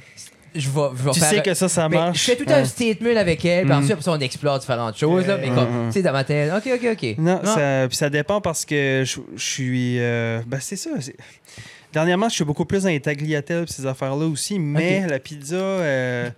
Je 0.56 0.70
vais, 0.70 0.82
je 0.98 1.04
vais 1.04 1.12
Tu 1.12 1.20
faire... 1.20 1.30
sais 1.30 1.42
que 1.42 1.54
ça, 1.54 1.68
ça 1.70 1.88
Mais 1.90 1.98
marche? 1.98 2.20
je 2.20 2.24
fais 2.32 2.36
tout 2.36 2.46
un 2.48 2.58
Ouais. 2.60 2.66
statement 2.66 3.16
avec 3.18 3.44
elle, 3.46 3.64
puis 3.66 3.72
Mhm. 3.72 3.78
ensuite, 3.78 3.92
après 3.92 4.04
ça, 4.04 4.12
on 4.12 4.20
explore 4.20 4.60
différentes 4.60 4.98
choses, 4.98 5.28
là, 5.28 5.38
mais 5.38 5.50
Mhm. 5.50 5.56
comme, 5.56 5.68
tu 5.88 5.92
sais, 5.94 6.02
dans 6.02 6.12
ma 6.14 6.24
tête, 6.24 6.52
ok, 6.56 6.72
ok, 6.82 6.90
ok. 6.94 7.16
Non, 7.18 7.42
Ah. 7.44 7.48
ça, 7.48 7.88
puis 7.88 7.98
ça 7.98 8.10
dépend 8.10 8.42
parce 8.42 8.66
que 8.66 9.04
je, 9.06 9.20
je 9.36 9.44
suis. 9.44 10.00
euh, 10.00 10.42
ben, 10.48 10.60
c'est 10.62 10.76
ça. 10.76 10.90
Dernièrement, 11.96 12.28
je 12.28 12.36
suis 12.36 12.44
beaucoup 12.44 12.66
plus 12.66 12.84
dans 12.84 12.90
les 12.90 13.00
tagliatelles 13.00 13.64
et 13.64 13.72
ces 13.72 13.86
affaires-là 13.86 14.26
aussi, 14.26 14.60
mais 14.60 15.08
la 15.08 15.18
pizza, 15.18 15.56
euh, 15.56 16.30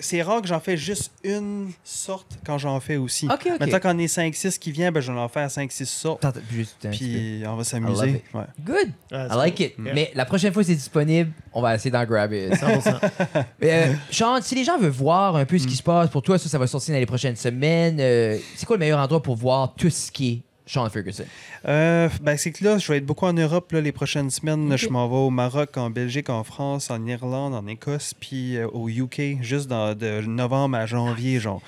c'est- 0.00 0.22
rare 0.22 0.42
que 0.42 0.48
j'en 0.48 0.58
fais 0.58 0.76
juste 0.76 1.12
une 1.22 1.70
sorte 1.84 2.26
quand 2.44 2.58
j'en 2.58 2.80
fais 2.80 2.96
aussi. 2.96 3.26
Ok, 3.26 3.46
ok. 3.46 3.60
Maintenant 3.60 3.78
qu'on 3.78 3.98
est 4.00 4.08
5-6 4.08 4.58
qui 4.58 4.72
vient, 4.72 4.90
ben, 4.90 5.00
je 5.00 5.12
vais 5.12 5.18
en 5.20 5.28
faire 5.28 5.48
5-6 5.48 5.86
sortes. 5.88 6.26
Puis 6.90 7.42
on 7.46 7.54
va 7.54 7.62
s'amuser. 7.62 8.24
Ouais. 8.34 8.42
Good. 8.64 8.90
Ah, 9.12 9.28
I 9.30 9.36
like 9.36 9.56
cool. 9.56 9.66
it. 9.66 9.74
Yeah. 9.84 9.94
Mais 9.94 10.10
la 10.16 10.24
prochaine 10.24 10.52
fois 10.52 10.62
que 10.62 10.66
c'est 10.66 10.74
disponible, 10.74 11.30
on 11.52 11.62
va 11.62 11.76
essayer 11.76 11.92
d'en 11.92 12.04
grabber. 12.04 12.50
100%. 12.50 12.98
euh, 13.62 13.94
Sean, 14.10 14.40
si 14.42 14.56
les 14.56 14.64
gens 14.64 14.78
veulent 14.78 14.90
voir 14.90 15.36
un 15.36 15.44
peu 15.44 15.54
Mm. 15.54 15.58
ce 15.60 15.66
qui 15.68 15.76
se 15.76 15.82
passe 15.84 16.10
pour 16.10 16.22
toi, 16.22 16.38
ça, 16.38 16.48
ça 16.48 16.58
va 16.58 16.66
sortir 16.66 16.92
dans 16.94 16.98
les 16.98 17.06
prochaines 17.06 17.36
semaines. 17.36 17.98
euh, 18.00 18.36
c'est 18.56 18.66
quoi 18.66 18.74
le 18.74 18.80
meilleur 18.80 18.98
endroit 18.98 19.22
pour 19.22 19.36
voir 19.36 19.74
tout 19.76 19.90
ce 19.90 20.10
qui 20.10 20.28
est 20.32 20.42
Sean 20.72 20.88
Ferguson? 20.88 21.24
Euh, 21.68 22.08
ben, 22.22 22.36
c'est 22.38 22.50
que 22.50 22.64
là, 22.64 22.78
je 22.78 22.90
vais 22.90 22.98
être 22.98 23.04
beaucoup 23.04 23.26
en 23.26 23.34
Europe 23.34 23.72
là, 23.72 23.80
les 23.82 23.92
prochaines 23.92 24.30
semaines. 24.30 24.74
Je 24.76 24.88
m'en 24.88 25.06
vais 25.06 25.16
au 25.16 25.30
Maroc, 25.30 25.76
en 25.76 25.90
Belgique, 25.90 26.30
en 26.30 26.44
France, 26.44 26.90
en 26.90 27.04
Irlande, 27.06 27.54
en 27.54 27.66
Écosse, 27.66 28.14
puis 28.18 28.56
euh, 28.56 28.66
au 28.68 28.88
UK, 28.88 29.42
juste 29.42 29.68
dans, 29.68 29.94
de 29.94 30.22
novembre 30.22 30.78
à 30.78 30.86
janvier, 30.86 31.40
genre. 31.40 31.60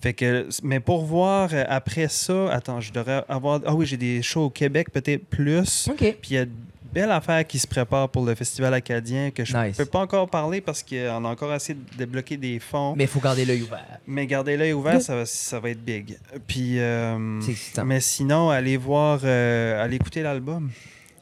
Fait 0.00 0.14
que, 0.14 0.48
mais 0.64 0.80
pour 0.80 1.04
voir 1.04 1.50
euh, 1.52 1.64
après 1.68 2.08
ça, 2.08 2.50
attends, 2.52 2.80
je 2.80 2.92
devrais 2.92 3.22
avoir. 3.28 3.60
Ah 3.66 3.74
oui, 3.74 3.86
j'ai 3.86 3.98
des 3.98 4.22
shows 4.22 4.46
au 4.46 4.50
Québec, 4.50 4.90
peut-être 4.90 5.26
plus. 5.26 5.88
OK. 5.88 5.98
Puis 5.98 6.30
il 6.30 6.34
y 6.34 6.38
a 6.38 6.46
de 6.90 7.00
belles 7.00 7.10
affaires 7.10 7.46
qui 7.46 7.58
se 7.58 7.66
préparent 7.66 8.08
pour 8.08 8.24
le 8.24 8.34
Festival 8.34 8.74
acadien 8.74 9.30
que 9.30 9.44
je 9.44 9.56
Nice. 9.56 9.76
peux 9.76 9.84
pas 9.84 10.00
encore 10.00 10.28
parler 10.28 10.60
parce 10.60 10.82
qu'on 10.82 11.24
a 11.24 11.28
encore 11.28 11.52
essayé 11.54 11.78
de 11.92 11.96
débloquer 11.98 12.36
des 12.36 12.58
fonds. 12.58 12.92
Mais, 12.92 12.98
Mais 12.98 13.04
il 13.04 13.08
faut 13.08 13.20
garder 13.20 13.44
l'œil 13.44 13.62
ouvert. 13.62 13.98
gardez 14.26 14.56
l'œil 14.56 14.72
ouvert, 14.72 15.00
ça 15.00 15.16
va, 15.16 15.26
ça 15.26 15.60
va 15.60 15.70
être 15.70 15.84
big. 15.84 16.18
Puis. 16.46 16.78
euh, 16.78 17.40
C'est 17.40 17.52
excitant. 17.52 17.84
mais 17.84 18.00
sinon, 18.00 18.50
allez 18.50 18.76
voir, 18.76 19.20
euh, 19.24 19.82
allez 19.82 19.96
écouter 19.96 20.22
l'album. 20.22 20.70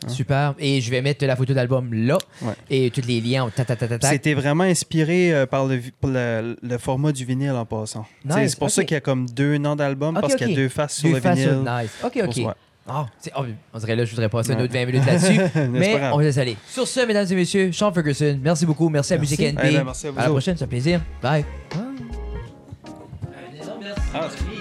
Super. 0.06 0.54
Et 0.60 0.80
je 0.80 0.90
vais 0.92 1.02
mettre 1.02 1.26
la 1.26 1.34
photo 1.34 1.52
d'album 1.52 1.92
là. 1.92 2.18
Ouais. 2.40 2.52
Et 2.70 2.88
tous 2.92 3.04
les 3.04 3.20
liens. 3.20 3.50
Ta, 3.54 3.64
ta, 3.64 3.74
ta, 3.74 3.88
ta, 3.88 3.98
ta. 3.98 4.08
C'était 4.10 4.32
vraiment 4.34 4.62
inspiré 4.62 5.34
euh, 5.34 5.44
par 5.44 5.66
le, 5.66 5.80
le, 6.04 6.56
le 6.62 6.78
format 6.78 7.10
du 7.10 7.24
vinyle 7.24 7.50
en 7.50 7.66
passant. 7.66 8.06
Nice, 8.24 8.50
C'est- 8.52 8.58
pour 8.60 8.70
ça 8.70 8.84
qu'il 8.84 8.94
y 8.94 8.98
a 8.98 9.00
comme 9.00 9.28
deux 9.28 9.58
noms 9.58 9.74
d'album, 9.74 10.14
Ok, 10.16 10.20
parce 10.22 10.36
qu'il 10.36 10.50
y 10.50 10.52
a 10.52 10.56
deux 10.56 10.68
faces 10.68 10.98
sur 10.98 11.08
le 11.12 11.20
faces 11.20 11.36
vinyle. 11.38 11.50
sur- 11.64 11.64
Nice. 11.64 11.90
OK, 12.04 12.20
OK. 12.28 12.36
ouais. 12.46 12.52
Ah, 12.88 13.06
c'est- 13.18 13.32
oh, 13.36 13.42
on 13.74 13.78
dirait 13.78 13.96
là, 13.96 14.04
je 14.04 14.10
voudrais 14.10 14.28
passer 14.30 14.52
un 14.52 14.56
Ouais. 14.56 14.62
autre 14.62 14.72
20 14.72 14.86
minutes 14.86 15.06
là-dessus. 15.06 15.38
C'est 15.52 15.68
mais 15.68 16.00
on 16.12 16.16
va 16.16 16.22
laisse 16.22 16.38
aller. 16.38 16.56
Sur 16.68 16.88
ce, 16.88 17.00
mesdames 17.06 17.26
et 17.30 17.34
messieurs, 17.34 17.70
Sean 17.72 17.92
Ferguson, 17.92 18.38
merci 18.42 18.64
beaucoup. 18.64 18.88
Merci, 18.88 19.12
à. 19.14 19.18
Musique 19.18 19.40
NP. 19.40 19.60
Eh 19.64 19.74
ben, 19.76 19.84
merci 19.84 20.06
à 20.06 20.10
vous 20.10 20.16
la 20.16 20.22
autres. 20.24 20.32
prochaine, 20.32 20.56
ça 20.56 20.64
fait 20.64 20.70
plaisir. 20.70 21.00
Bye. 21.22 21.44
Ah, 24.14 24.26
c'est- 24.30 24.57